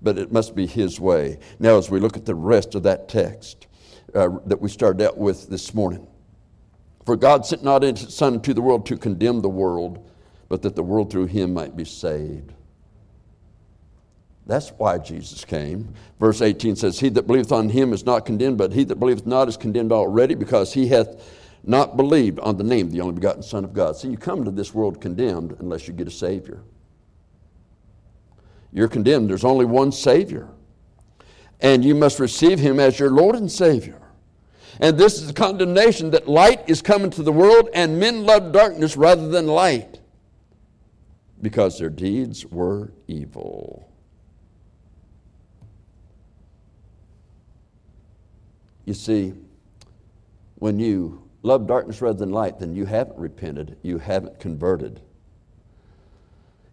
But 0.00 0.16
it 0.16 0.32
must 0.32 0.56
be 0.56 0.66
His 0.66 0.98
way. 0.98 1.38
Now, 1.58 1.76
as 1.76 1.90
we 1.90 2.00
look 2.00 2.16
at 2.16 2.24
the 2.24 2.34
rest 2.34 2.74
of 2.74 2.84
that 2.84 3.06
text 3.06 3.66
uh, 4.14 4.30
that 4.46 4.62
we 4.62 4.70
started 4.70 5.06
out 5.06 5.18
with 5.18 5.50
this 5.50 5.74
morning, 5.74 6.06
for 7.04 7.16
God 7.16 7.44
sent 7.44 7.62
not 7.62 7.82
His 7.82 8.14
Son 8.14 8.34
into 8.34 8.54
the 8.54 8.62
world 8.62 8.86
to 8.86 8.96
condemn 8.96 9.42
the 9.42 9.50
world, 9.50 10.08
but 10.48 10.62
that 10.62 10.74
the 10.74 10.82
world 10.82 11.12
through 11.12 11.26
Him 11.26 11.52
might 11.52 11.76
be 11.76 11.84
saved. 11.84 12.54
That's 14.46 14.70
why 14.70 14.96
Jesus 14.96 15.44
came. 15.44 15.92
Verse 16.18 16.40
18 16.40 16.76
says, 16.76 16.98
He 16.98 17.10
that 17.10 17.26
believeth 17.26 17.52
on 17.52 17.68
him 17.68 17.92
is 17.92 18.06
not 18.06 18.24
condemned, 18.24 18.56
but 18.56 18.72
he 18.72 18.84
that 18.84 18.96
believeth 18.96 19.26
not 19.26 19.48
is 19.48 19.56
condemned 19.56 19.92
already, 19.92 20.34
because 20.34 20.72
he 20.72 20.88
hath 20.88 21.22
not 21.62 21.96
believed 21.96 22.38
on 22.40 22.56
the 22.56 22.64
name 22.64 22.86
of 22.86 22.92
the 22.92 23.00
only 23.00 23.14
begotten 23.14 23.42
Son 23.42 23.64
of 23.64 23.72
God. 23.72 23.96
See, 23.96 24.08
you 24.08 24.16
come 24.16 24.44
to 24.44 24.50
this 24.50 24.74
world 24.74 25.00
condemned 25.00 25.56
unless 25.58 25.86
you 25.86 25.94
get 25.94 26.08
a 26.08 26.10
Savior. 26.10 26.62
You're 28.72 28.88
condemned. 28.88 29.28
There's 29.28 29.44
only 29.44 29.64
one 29.64 29.92
Savior. 29.92 30.48
And 31.60 31.84
you 31.84 31.94
must 31.94 32.18
receive 32.18 32.58
Him 32.58 32.80
as 32.80 32.98
your 32.98 33.10
Lord 33.10 33.36
and 33.36 33.50
Savior. 33.50 34.00
And 34.80 34.96
this 34.96 35.20
is 35.20 35.26
the 35.26 35.32
condemnation 35.34 36.10
that 36.12 36.26
light 36.26 36.62
is 36.68 36.80
coming 36.80 37.10
to 37.10 37.22
the 37.22 37.32
world, 37.32 37.68
and 37.74 38.00
men 38.00 38.24
love 38.24 38.52
darkness 38.52 38.96
rather 38.96 39.28
than 39.28 39.46
light 39.46 40.00
because 41.42 41.78
their 41.78 41.90
deeds 41.90 42.46
were 42.46 42.92
evil. 43.06 43.90
You 48.84 48.94
see, 48.94 49.34
when 50.56 50.78
you 50.78 51.22
love 51.42 51.66
darkness 51.66 52.02
rather 52.02 52.18
than 52.18 52.30
light, 52.30 52.58
then 52.58 52.74
you 52.74 52.86
haven't 52.86 53.18
repented, 53.18 53.76
you 53.82 53.98
haven't 53.98 54.38
converted. 54.38 55.00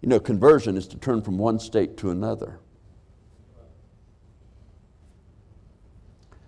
You 0.01 0.09
know, 0.09 0.19
conversion 0.19 0.77
is 0.77 0.87
to 0.89 0.97
turn 0.97 1.21
from 1.21 1.37
one 1.37 1.59
state 1.59 1.97
to 1.97 2.11
another. 2.11 2.59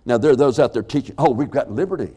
Now, 0.04 0.18
there 0.18 0.30
are 0.30 0.36
those 0.36 0.58
out 0.58 0.72
there 0.72 0.82
teaching, 0.82 1.14
oh, 1.18 1.30
we've 1.30 1.50
got 1.50 1.70
liberty. 1.70 2.12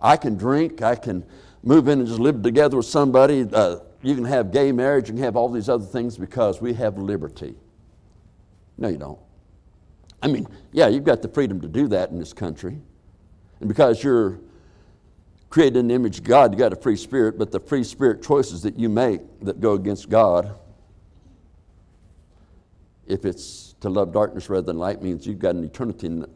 I 0.00 0.16
can 0.16 0.36
drink, 0.36 0.82
I 0.82 0.94
can 0.94 1.24
move 1.62 1.88
in 1.88 1.98
and 2.00 2.08
just 2.08 2.20
live 2.20 2.42
together 2.42 2.76
with 2.76 2.86
somebody. 2.86 3.46
Uh, 3.52 3.78
you 4.02 4.14
can 4.14 4.24
have 4.24 4.52
gay 4.52 4.72
marriage, 4.72 5.08
you 5.08 5.14
can 5.14 5.22
have 5.22 5.36
all 5.36 5.48
these 5.48 5.68
other 5.68 5.84
things 5.84 6.16
because 6.16 6.60
we 6.60 6.74
have 6.74 6.98
liberty. 6.98 7.54
No, 8.78 8.88
you 8.88 8.98
don't. 8.98 9.18
I 10.22 10.28
mean, 10.28 10.46
yeah, 10.72 10.88
you've 10.88 11.04
got 11.04 11.22
the 11.22 11.28
freedom 11.28 11.60
to 11.60 11.68
do 11.68 11.88
that 11.88 12.10
in 12.10 12.18
this 12.18 12.32
country. 12.32 12.78
And 13.60 13.68
because 13.68 14.02
you're 14.02 14.38
created 15.48 15.76
in 15.76 15.88
the 15.88 15.94
image 15.94 16.18
of 16.18 16.24
God, 16.24 16.52
you 16.52 16.58
got 16.58 16.72
a 16.72 16.76
free 16.76 16.96
spirit, 16.96 17.38
but 17.38 17.50
the 17.50 17.60
free 17.60 17.84
spirit 17.84 18.22
choices 18.22 18.62
that 18.62 18.78
you 18.78 18.88
make 18.88 19.20
that 19.40 19.60
go 19.60 19.72
against 19.72 20.08
God, 20.08 20.58
if 23.06 23.24
it's 23.24 23.74
to 23.80 23.88
love 23.88 24.12
darkness 24.12 24.50
rather 24.50 24.66
than 24.66 24.78
light, 24.78 25.00
means 25.00 25.26
you've 25.26 25.38
got 25.38 25.54
an 25.54 25.64
eternity 25.64 26.08
in, 26.08 26.26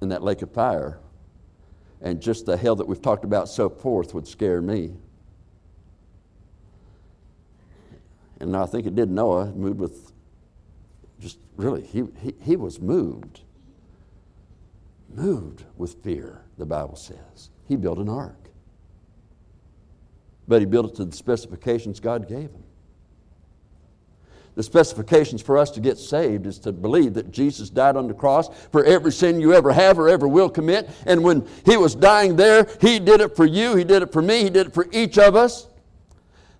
in 0.00 0.08
that 0.10 0.22
lake 0.22 0.42
of 0.42 0.52
fire. 0.52 0.98
And 2.02 2.20
just 2.20 2.46
the 2.46 2.56
hell 2.56 2.76
that 2.76 2.86
we've 2.86 3.00
talked 3.00 3.24
about 3.24 3.48
so 3.48 3.68
forth 3.68 4.14
would 4.14 4.28
scare 4.28 4.60
me. 4.60 4.92
And 8.38 8.54
I 8.54 8.66
think 8.66 8.86
it 8.86 8.94
did 8.94 9.10
Noah, 9.10 9.46
moved 9.46 9.80
with 9.80 10.12
just 11.18 11.38
really, 11.56 11.82
he, 11.82 12.04
he, 12.20 12.34
he 12.42 12.56
was 12.56 12.80
moved 12.80 13.40
moved 15.16 15.64
with 15.76 16.02
fear, 16.02 16.44
the 16.58 16.66
Bible 16.66 16.96
says. 16.96 17.50
He 17.66 17.76
built 17.76 17.98
an 17.98 18.08
ark. 18.08 18.48
But 20.48 20.60
he 20.60 20.66
built 20.66 20.92
it 20.92 20.96
to 20.96 21.04
the 21.04 21.16
specifications 21.16 21.98
God 22.00 22.28
gave 22.28 22.50
him. 22.50 22.62
the 24.54 24.62
specifications 24.62 25.42
for 25.42 25.58
us 25.58 25.70
to 25.72 25.80
get 25.80 25.98
saved 25.98 26.46
is 26.46 26.58
to 26.60 26.72
believe 26.72 27.14
that 27.14 27.30
Jesus 27.30 27.68
died 27.68 27.96
on 27.96 28.08
the 28.08 28.14
cross 28.14 28.48
for 28.72 28.84
every 28.84 29.12
sin 29.12 29.40
you 29.40 29.52
ever 29.52 29.72
have 29.72 29.98
or 29.98 30.08
ever 30.08 30.26
will 30.26 30.48
commit. 30.48 30.88
And 31.04 31.22
when 31.22 31.46
He 31.64 31.76
was 31.76 31.94
dying 31.94 32.36
there, 32.36 32.66
He 32.80 32.98
did 32.98 33.20
it 33.20 33.36
for 33.36 33.44
you, 33.44 33.76
He 33.76 33.84
did 33.84 34.02
it 34.02 34.12
for 34.12 34.22
me, 34.22 34.44
He 34.44 34.50
did 34.50 34.68
it 34.68 34.74
for 34.74 34.86
each 34.92 35.18
of 35.18 35.36
us. 35.36 35.68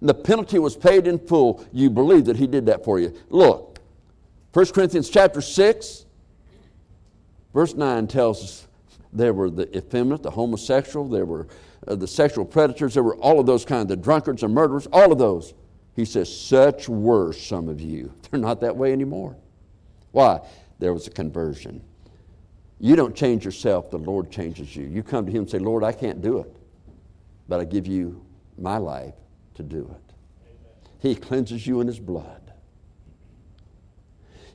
And 0.00 0.08
the 0.08 0.14
penalty 0.14 0.58
was 0.58 0.76
paid 0.76 1.06
in 1.06 1.18
full. 1.18 1.64
You 1.72 1.88
believe 1.88 2.26
that 2.26 2.36
He 2.36 2.46
did 2.46 2.66
that 2.66 2.84
for 2.84 2.98
you. 2.98 3.14
Look, 3.30 3.78
1 4.52 4.66
Corinthians 4.66 5.08
chapter 5.08 5.40
6, 5.40 6.05
verse 7.56 7.74
9 7.74 8.06
tells 8.06 8.44
us 8.44 8.68
there 9.14 9.32
were 9.32 9.48
the 9.48 9.74
effeminate, 9.74 10.22
the 10.22 10.30
homosexual, 10.30 11.08
there 11.08 11.24
were 11.24 11.48
uh, 11.88 11.94
the 11.94 12.06
sexual 12.06 12.44
predators, 12.44 12.92
there 12.92 13.02
were 13.02 13.16
all 13.16 13.40
of 13.40 13.46
those 13.46 13.64
kinds, 13.64 13.88
the 13.88 13.96
drunkards 13.96 14.42
and 14.42 14.52
murderers, 14.52 14.86
all 14.92 15.10
of 15.10 15.16
those. 15.16 15.54
He 15.94 16.04
says, 16.04 16.28
Such 16.38 16.86
were 16.86 17.32
some 17.32 17.70
of 17.70 17.80
you. 17.80 18.12
They're 18.30 18.38
not 18.38 18.60
that 18.60 18.76
way 18.76 18.92
anymore. 18.92 19.36
Why? 20.12 20.40
There 20.80 20.92
was 20.92 21.06
a 21.06 21.10
conversion. 21.10 21.82
You 22.78 22.94
don't 22.94 23.16
change 23.16 23.46
yourself, 23.46 23.90
the 23.90 23.96
Lord 23.96 24.30
changes 24.30 24.76
you. 24.76 24.84
You 24.84 25.02
come 25.02 25.24
to 25.24 25.32
Him 25.32 25.44
and 25.44 25.50
say, 25.50 25.58
Lord, 25.58 25.82
I 25.82 25.92
can't 25.92 26.20
do 26.20 26.40
it, 26.40 26.54
but 27.48 27.58
I 27.58 27.64
give 27.64 27.86
you 27.86 28.22
my 28.58 28.76
life 28.76 29.14
to 29.54 29.62
do 29.62 29.90
it. 29.94 30.14
He 30.98 31.14
cleanses 31.14 31.66
you 31.66 31.80
in 31.80 31.86
His 31.86 32.00
blood. 32.00 32.45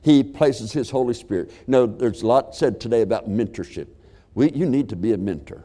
He 0.02 0.22
places 0.22 0.72
His 0.72 0.90
Holy 0.90 1.14
Spirit. 1.14 1.52
Know, 1.66 1.86
there's 1.86 2.22
a 2.22 2.26
lot 2.26 2.54
said 2.54 2.80
today 2.80 3.02
about 3.02 3.30
mentorship. 3.30 3.88
We, 4.34 4.50
you 4.52 4.66
need 4.66 4.88
to 4.90 4.96
be 4.96 5.12
a 5.12 5.18
mentor. 5.18 5.64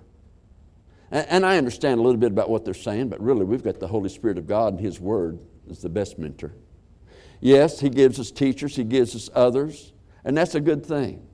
And, 1.12 1.28
and 1.28 1.46
I 1.46 1.58
understand 1.58 2.00
a 2.00 2.04
little 2.04 2.20
bit 2.20 2.32
about 2.32 2.50
what 2.50 2.64
they're 2.64 2.74
saying, 2.74 3.10
but 3.10 3.20
really, 3.22 3.46
we've 3.46 3.64
got 3.64 3.80
the 3.80 3.88
Holy 3.88 4.10
Spirit 4.10 4.38
of 4.38 4.48
God 4.48 4.74
and 4.74 4.80
His 4.80 5.00
Word 5.00 5.40
is 5.68 5.80
the 5.80 5.90
best 5.90 6.20
mentor. 6.20 6.54
Yes, 7.42 7.80
He 7.80 7.90
gives 7.90 8.20
us 8.20 8.32
teachers, 8.32 8.76
He 8.76 8.84
gives 8.84 9.16
us 9.16 9.30
others, 9.34 9.94
and 10.24 10.38
that's 10.38 10.56
a 10.56 10.62
good 10.62 10.86
thing. 10.86 11.26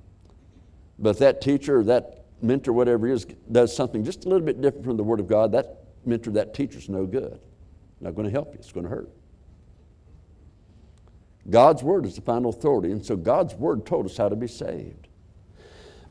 But 1.00 1.20
that 1.20 1.42
teacher 1.42 1.80
or 1.80 1.84
that 1.86 2.26
mentor, 2.42 2.74
whatever 2.74 3.08
he 3.08 3.14
is, 3.14 3.26
does 3.52 3.76
something 3.76 4.04
just 4.04 4.26
a 4.26 4.30
little 4.30 4.46
bit 4.46 4.62
different 4.62 4.86
from 4.86 4.98
the 4.98 5.04
Word 5.04 5.20
of 5.20 5.28
God, 5.28 5.52
that 5.54 5.86
mentor, 6.06 6.32
that 6.32 6.54
teacher's 6.54 6.90
no 6.90 7.06
good. 7.06 7.40
Not 8.00 8.16
going 8.16 8.26
to 8.26 8.32
help 8.32 8.54
you, 8.54 8.60
it's 8.60 8.72
going 8.72 8.86
to 8.86 8.90
hurt. 8.90 9.10
God's 11.50 11.84
Word 11.84 12.06
is 12.06 12.16
the 12.16 12.22
final 12.22 12.50
authority, 12.50 12.92
and 12.92 13.06
so 13.06 13.16
God's 13.16 13.54
Word 13.56 13.86
told 13.86 14.06
us 14.06 14.18
how 14.18 14.30
to 14.30 14.36
be 14.36 14.48
saved 14.48 15.04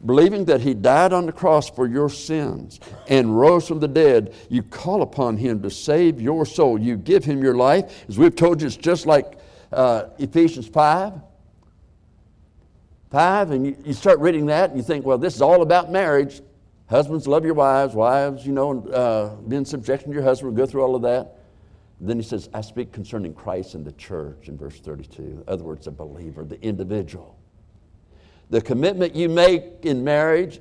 believing 0.05 0.45
that 0.47 0.61
he 0.61 0.75
died 0.75 1.13
on 1.13 1.27
the 1.27 1.33
cross 1.33 1.71
for 1.71 1.87
your 1.87 2.09
sins 2.09 2.81
and 3.09 3.39
rose 3.39 3.69
from 3.69 3.81
the 3.81 3.89
dead, 3.89 4.35
you 4.49 4.63
call 4.63 5.03
upon 5.03 5.37
him 5.37 5.63
to 5.63 5.71
save 5.71 6.21
your 6.21 6.45
soul. 6.45 6.79
You 6.79 6.97
give 6.97 7.25
him 7.25 7.43
your 7.43 7.55
life. 7.55 8.05
As 8.09 8.19
we've 8.19 8.35
told 8.35 8.61
you, 8.61 8.67
it's 8.67 8.77
just 8.77 9.07
like 9.07 9.39
uh, 9.73 10.05
Ephesians 10.19 10.67
5. 10.67 11.21
5, 13.11 13.51
and 13.51 13.67
you, 13.67 13.77
you, 13.85 13.93
start 13.93 14.19
reading 14.21 14.47
that 14.47 14.71
and 14.71 14.79
you 14.79 14.83
think, 14.83 15.05
well, 15.05 15.19
this 15.19 15.35
is 15.35 15.43
all 15.43 15.61
about 15.61 15.93
marriage. 15.93 16.41
Husbands, 16.89 17.27
love 17.27 17.45
your 17.45 17.55
wives. 17.55 17.95
Wives, 17.95 18.47
you 18.47 18.53
know, 18.53 18.87
uh, 18.89 19.35
be 19.43 19.57
in 19.57 19.67
subjection 19.67 20.09
to 20.09 20.15
your 20.15 20.23
husband. 20.23 20.57
Go 20.57 20.65
through 20.65 20.83
all 20.83 20.97
of 20.97 21.03
that. 21.03 21.37
Then 22.03 22.17
he 22.17 22.25
says, 22.25 22.49
I 22.53 22.63
speak 22.63 22.91
concerning 22.91 23.33
Christ 23.33 23.75
and 23.75 23.85
the 23.85 23.93
church 23.93 24.49
in 24.49 24.59
verse 24.59 24.81
32. 24.81 25.23
In 25.23 25.45
other 25.47 25.63
words, 25.63 25.87
a 25.87 25.93
believer, 25.93 26.45
the 26.45 26.61
individual. 26.61 27.39
The 28.51 28.61
commitment 28.61 29.15
you 29.15 29.29
make 29.29 29.65
in 29.83 30.03
marriage 30.03 30.61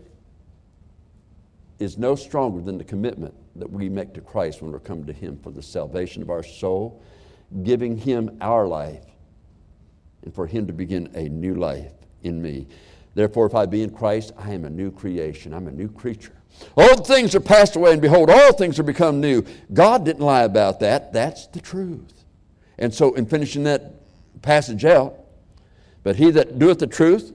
is 1.79 1.97
no 1.97 2.13
stronger 2.13 2.61
than 2.61 2.77
the 2.77 2.83
commitment 2.83 3.33
that 3.55 3.69
we 3.69 3.89
make 3.89 4.13
to 4.13 4.21
Christ 4.21 4.61
when 4.61 4.71
we're 4.71 4.79
coming 4.79 5.07
to 5.07 5.13
Him 5.13 5.39
for 5.41 5.49
the 5.49 5.63
salvation 5.63 6.21
of 6.21 6.29
our 6.29 6.43
soul, 6.43 7.01
giving 7.63 7.97
Him 7.97 8.37
our 8.39 8.67
life, 8.67 9.03
and 10.21 10.33
for 10.33 10.45
Him 10.45 10.67
to 10.67 10.73
begin 10.73 11.09
a 11.15 11.27
new 11.27 11.55
life 11.55 11.91
in 12.21 12.39
me. 12.39 12.67
Therefore, 13.15 13.47
if 13.47 13.55
I 13.55 13.65
be 13.65 13.81
in 13.81 13.89
Christ, 13.89 14.31
I 14.37 14.51
am 14.51 14.63
a 14.63 14.69
new 14.69 14.91
creation. 14.91 15.55
I'm 15.55 15.67
a 15.67 15.71
new 15.71 15.89
creature. 15.89 16.40
All 16.77 17.03
things 17.03 17.35
are 17.35 17.41
passed 17.41 17.75
away, 17.75 17.93
and 17.93 18.01
behold, 18.01 18.29
all 18.29 18.53
things 18.53 18.79
are 18.79 18.83
become 18.83 19.19
new. 19.19 19.43
God 19.73 20.05
didn't 20.05 20.23
lie 20.23 20.43
about 20.43 20.79
that. 20.79 21.11
That's 21.11 21.47
the 21.47 21.59
truth. 21.59 22.25
And 22.77 22.93
so, 22.93 23.13
in 23.13 23.25
finishing 23.25 23.63
that 23.63 23.93
passage 24.41 24.85
out, 24.85 25.15
but 26.03 26.15
he 26.15 26.31
that 26.31 26.57
doeth 26.57 26.79
the 26.79 26.87
truth 26.87 27.33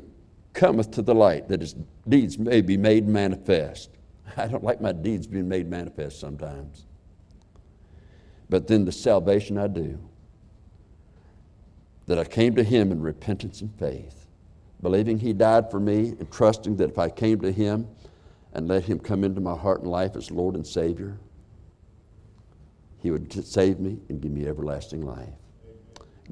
cometh 0.55 0.91
to 0.93 1.03
the 1.03 1.15
light, 1.15 1.49
that 1.49 1.61
his 1.61 1.75
deeds 2.09 2.39
may 2.39 2.61
be 2.61 2.77
made 2.77 3.07
manifest. 3.07 3.91
I 4.37 4.47
don't 4.47 4.65
like 4.65 4.81
my 4.81 4.93
deeds 4.93 5.27
being 5.27 5.49
made 5.49 5.69
manifest 5.69 6.19
sometimes. 6.19 6.85
But 8.49 8.67
then 8.67 8.85
the 8.85 8.93
salvation 8.93 9.59
I 9.59 9.67
do, 9.67 9.99
that 12.07 12.19
I 12.19 12.25
came 12.25 12.55
to 12.57 12.63
him 12.63 12.93
in 12.93 13.01
repentance 13.03 13.61
and 13.61 13.73
faith, 13.79 14.27
believing 14.81 15.19
he 15.19 15.33
died 15.33 15.71
for 15.71 15.81
me 15.81 16.11
and 16.11 16.31
trusting 16.31 16.77
that 16.77 16.91
if 16.91 16.99
I 16.99 17.09
came 17.09 17.41
to 17.41 17.51
him 17.51 17.89
and 18.57 18.69
let 18.69 18.85
him 18.85 18.99
come 18.99 19.23
into 19.23 19.39
my 19.39 19.55
heart 19.55 19.83
and 19.83 19.91
life 19.91 20.17
as 20.17 20.31
Lord 20.31 20.55
and 20.55 20.67
Savior, 20.67 21.19
he 22.99 23.11
would 23.11 23.31
save 23.47 23.79
me 23.79 23.99
and 24.09 24.19
give 24.19 24.33
me 24.33 24.47
everlasting 24.47 25.03
life. 25.03 25.29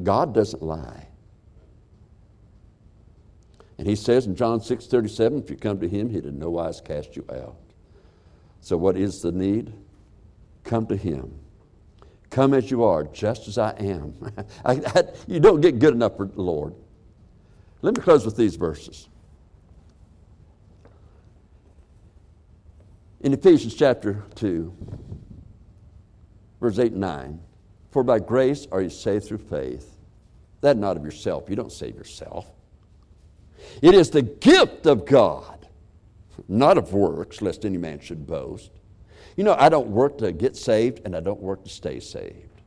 God 0.03 0.33
doesn't 0.35 0.63
lie. 0.63 1.07
And 3.77 3.87
he 3.87 3.95
says 3.95 4.27
in 4.27 4.35
John 4.35 4.63
6 4.63 4.87
37, 4.87 5.39
if 5.39 5.51
you 5.51 5.57
come 5.57 5.79
to 5.81 5.87
him, 5.87 6.09
he'd 6.09 6.25
in 6.25 6.39
no 6.39 6.49
wise 6.49 6.81
cast 6.81 7.15
you 7.15 7.27
out. 7.31 7.57
So, 8.63 8.79
what 8.79 8.97
is 8.97 9.21
the 9.21 9.31
need? 9.31 9.75
Come 10.65 10.87
to 10.87 10.97
him. 10.97 11.31
Come 12.31 12.55
as 12.55 12.71
you 12.71 12.85
are, 12.85 13.05
just 13.05 13.49
as 13.49 13.59
I 13.59 13.73
am. 13.73 14.15
I, 14.65 14.81
I, 14.87 15.03
you 15.27 15.41
don't 15.41 15.61
get 15.61 15.79
good 15.79 15.93
enough 15.93 16.17
for 16.17 16.25
the 16.25 16.41
Lord. 16.41 16.75
Let 17.83 17.99
me 17.99 18.03
close 18.03 18.25
with 18.25 18.37
these 18.37 18.57
verses. 18.57 19.09
In 23.25 23.33
Ephesians 23.33 23.75
chapter 23.75 24.23
2, 24.35 24.71
verse 26.61 26.79
8 26.79 26.93
and 26.93 27.01
9, 27.01 27.41
for 27.91 28.03
by 28.03 28.19
grace 28.19 28.67
are 28.71 28.83
you 28.83 28.91
saved 28.91 29.25
through 29.25 29.39
faith. 29.39 29.97
That 30.61 30.77
not 30.77 30.99
of 30.99 31.07
yourself. 31.07 31.49
You 31.49 31.57
don't 31.57 31.73
save 31.73 31.95
yourself. 31.95 32.47
It 33.81 33.95
is 33.95 34.11
the 34.11 34.21
gift 34.21 34.85
of 34.85 35.07
God, 35.07 35.67
not 36.49 36.77
of 36.77 36.93
works, 36.93 37.41
lest 37.41 37.65
any 37.65 37.79
man 37.79 37.99
should 37.99 38.27
boast. 38.27 38.71
You 39.39 39.45
know, 39.45 39.57
I 39.59 39.71
don't 39.71 39.89
work 39.89 40.19
to 40.19 40.31
get 40.31 40.55
saved 40.55 41.01
and 41.07 41.17
I 41.17 41.21
don't 41.21 41.41
work 41.41 41.65
to 41.65 41.71
stay 41.71 42.01
saved. 42.01 42.61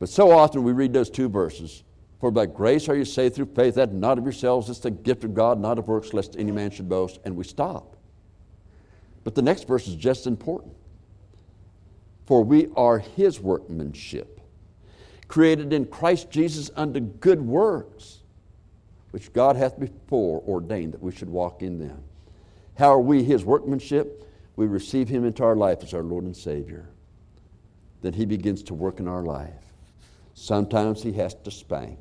But 0.00 0.08
so 0.08 0.32
often 0.32 0.64
we 0.64 0.72
read 0.72 0.92
those 0.92 1.10
two 1.10 1.28
verses 1.28 1.84
For 2.18 2.32
by 2.32 2.46
grace 2.46 2.88
are 2.88 2.96
you 2.96 3.04
saved 3.04 3.36
through 3.36 3.54
faith, 3.54 3.76
that 3.76 3.92
not 3.92 4.18
of 4.18 4.24
yourselves, 4.24 4.68
it's 4.68 4.80
the 4.80 4.90
gift 4.90 5.22
of 5.22 5.32
God, 5.32 5.60
not 5.60 5.78
of 5.78 5.86
works, 5.86 6.12
lest 6.12 6.34
any 6.36 6.50
man 6.50 6.72
should 6.72 6.88
boast. 6.88 7.20
And 7.24 7.36
we 7.36 7.44
stop. 7.44 7.96
But 9.24 9.34
the 9.34 9.42
next 9.42 9.68
verse 9.68 9.86
is 9.86 9.94
just 9.94 10.26
important. 10.26 10.74
For 12.26 12.42
we 12.42 12.68
are 12.76 12.98
his 12.98 13.40
workmanship, 13.40 14.40
created 15.28 15.72
in 15.72 15.86
Christ 15.86 16.30
Jesus 16.30 16.70
unto 16.76 17.00
good 17.00 17.40
works 17.40 18.20
which 19.10 19.32
God 19.32 19.56
hath 19.56 19.78
before 19.78 20.42
ordained 20.46 20.94
that 20.94 21.02
we 21.02 21.12
should 21.12 21.28
walk 21.28 21.62
in 21.62 21.78
them. 21.78 22.02
How 22.78 22.94
are 22.94 23.00
we 23.00 23.22
his 23.22 23.44
workmanship? 23.44 24.26
We 24.56 24.66
receive 24.66 25.08
him 25.08 25.24
into 25.24 25.44
our 25.44 25.56
life 25.56 25.82
as 25.82 25.92
our 25.94 26.02
Lord 26.02 26.24
and 26.24 26.36
Savior. 26.36 26.88
Then 28.00 28.14
he 28.14 28.24
begins 28.24 28.62
to 28.64 28.74
work 28.74 29.00
in 29.00 29.06
our 29.06 29.22
life. 29.22 29.52
Sometimes 30.34 31.02
he 31.02 31.12
has 31.12 31.34
to 31.34 31.50
spank. 31.50 31.98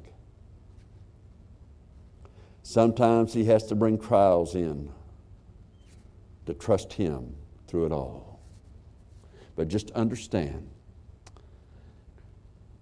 Sometimes 2.63 3.33
he 3.33 3.45
has 3.45 3.65
to 3.67 3.75
bring 3.75 3.97
trials 3.97 4.55
in 4.55 4.89
to 6.51 6.59
trust 6.59 6.93
him 6.93 7.35
through 7.67 7.85
it 7.85 7.91
all. 7.91 8.39
But 9.55 9.67
just 9.67 9.91
understand 9.91 10.67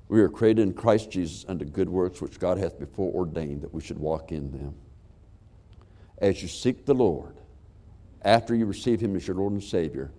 we 0.08 0.22
are 0.22 0.30
created 0.30 0.64
in 0.64 0.74
Christ 0.74 1.12
Jesus 1.12 1.46
unto 1.48 1.66
good 1.66 1.88
works 1.88 2.20
which 2.20 2.40
God 2.40 2.58
hath 2.58 2.80
before 2.80 3.14
ordained 3.14 3.62
that 3.62 3.74
we 3.74 3.82
should 3.82 4.00
walk 4.00 4.32
in 4.32 4.52
them. 4.52 4.74
As 6.18 6.42
you 6.42 6.48
seek 6.48 6.86
the 6.86 6.96
Lord, 6.96 7.36
after 8.24 8.56
you 8.56 8.66
receive 8.66 9.00
Him 9.00 9.16
as 9.16 9.28
your 9.28 9.38
Lord 9.38 9.54
and 9.54 9.64
Savior, 9.64 10.12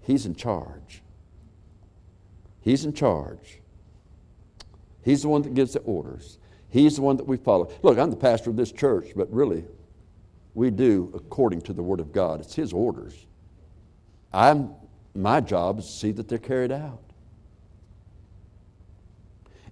He's 0.00 0.26
in 0.26 0.34
charge. 0.34 1.02
He's 2.60 2.84
in 2.84 2.92
charge. 2.92 3.60
He's 5.04 5.22
the 5.22 5.28
one 5.28 5.42
that 5.42 5.54
gives 5.54 5.72
the 5.72 5.80
orders. 5.80 6.38
He's 6.68 6.96
the 6.96 7.02
one 7.02 7.16
that 7.16 7.26
we 7.26 7.36
follow. 7.36 7.70
Look, 7.82 7.98
I'm 7.98 8.10
the 8.10 8.16
pastor 8.16 8.50
of 8.50 8.56
this 8.56 8.70
church, 8.70 9.08
but 9.16 9.30
really, 9.32 9.64
we 10.54 10.70
do 10.70 11.10
according 11.14 11.62
to 11.62 11.72
the 11.72 11.82
Word 11.82 12.00
of 12.00 12.12
God. 12.12 12.40
It's 12.40 12.54
His 12.54 12.72
orders. 12.72 13.14
I'm, 14.32 14.70
my 15.14 15.40
job 15.40 15.78
is 15.78 15.86
to 15.86 15.92
see 15.92 16.12
that 16.12 16.28
they're 16.28 16.38
carried 16.38 16.72
out. 16.72 17.00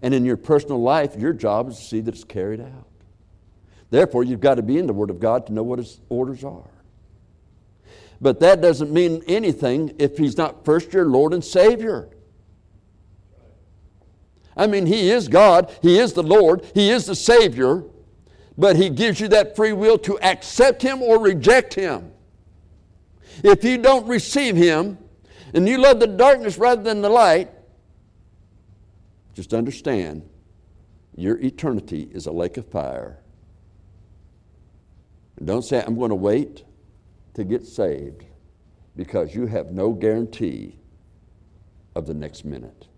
And 0.02 0.14
in 0.14 0.24
your 0.24 0.36
personal 0.36 0.80
life, 0.80 1.14
your 1.16 1.32
job 1.32 1.68
is 1.68 1.78
to 1.78 1.84
see 1.84 2.00
that 2.00 2.14
it's 2.14 2.24
carried 2.24 2.60
out. 2.60 2.86
Therefore, 3.90 4.24
you've 4.24 4.40
got 4.40 4.54
to 4.54 4.62
be 4.62 4.78
in 4.78 4.86
the 4.86 4.92
Word 4.92 5.10
of 5.10 5.20
God 5.20 5.46
to 5.46 5.52
know 5.52 5.62
what 5.62 5.78
His 5.78 6.00
orders 6.08 6.44
are. 6.44 6.70
But 8.20 8.40
that 8.40 8.60
doesn't 8.60 8.92
mean 8.92 9.22
anything 9.26 9.94
if 9.98 10.16
He's 10.16 10.36
not 10.36 10.64
first 10.64 10.92
your 10.92 11.06
Lord 11.06 11.34
and 11.34 11.44
Savior. 11.44 12.08
I 14.56 14.66
mean, 14.66 14.86
He 14.86 15.10
is 15.10 15.28
God, 15.28 15.74
He 15.82 15.98
is 15.98 16.12
the 16.12 16.22
Lord, 16.22 16.64
He 16.74 16.90
is 16.90 17.06
the 17.06 17.14
Savior, 17.14 17.84
but 18.60 18.76
He 18.76 18.90
gives 18.90 19.18
you 19.18 19.28
that 19.28 19.56
free 19.56 19.72
will 19.72 19.96
to 20.00 20.20
accept 20.20 20.82
Him 20.82 21.00
or 21.02 21.18
reject 21.18 21.72
Him. 21.72 22.12
If 23.42 23.64
you 23.64 23.78
don't 23.78 24.06
receive 24.06 24.54
Him 24.54 24.98
and 25.54 25.66
you 25.66 25.78
love 25.78 25.98
the 25.98 26.06
darkness 26.06 26.58
rather 26.58 26.82
than 26.82 27.00
the 27.00 27.08
light, 27.08 27.50
just 29.32 29.54
understand 29.54 30.28
your 31.16 31.38
eternity 31.38 32.10
is 32.12 32.26
a 32.26 32.32
lake 32.32 32.58
of 32.58 32.66
fire. 32.66 33.18
And 35.38 35.46
don't 35.46 35.62
say, 35.62 35.82
I'm 35.82 35.96
going 35.96 36.10
to 36.10 36.14
wait 36.14 36.64
to 37.34 37.44
get 37.44 37.66
saved 37.66 38.24
because 38.94 39.34
you 39.34 39.46
have 39.46 39.72
no 39.72 39.92
guarantee 39.92 40.76
of 41.94 42.06
the 42.06 42.12
next 42.12 42.44
minute. 42.44 42.88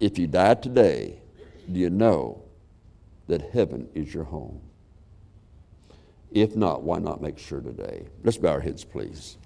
If 0.00 0.18
you 0.18 0.26
die 0.26 0.54
today, 0.54 1.20
do 1.72 1.80
you 1.80 1.90
know 1.90 2.42
that 3.28 3.50
heaven 3.52 3.88
is 3.94 4.12
your 4.12 4.24
home? 4.24 4.60
If 6.30 6.56
not, 6.56 6.82
why 6.82 6.98
not 6.98 7.22
make 7.22 7.38
sure 7.38 7.60
today? 7.60 8.06
Let's 8.22 8.38
bow 8.38 8.50
our 8.50 8.60
heads, 8.60 8.84
please. 8.84 9.38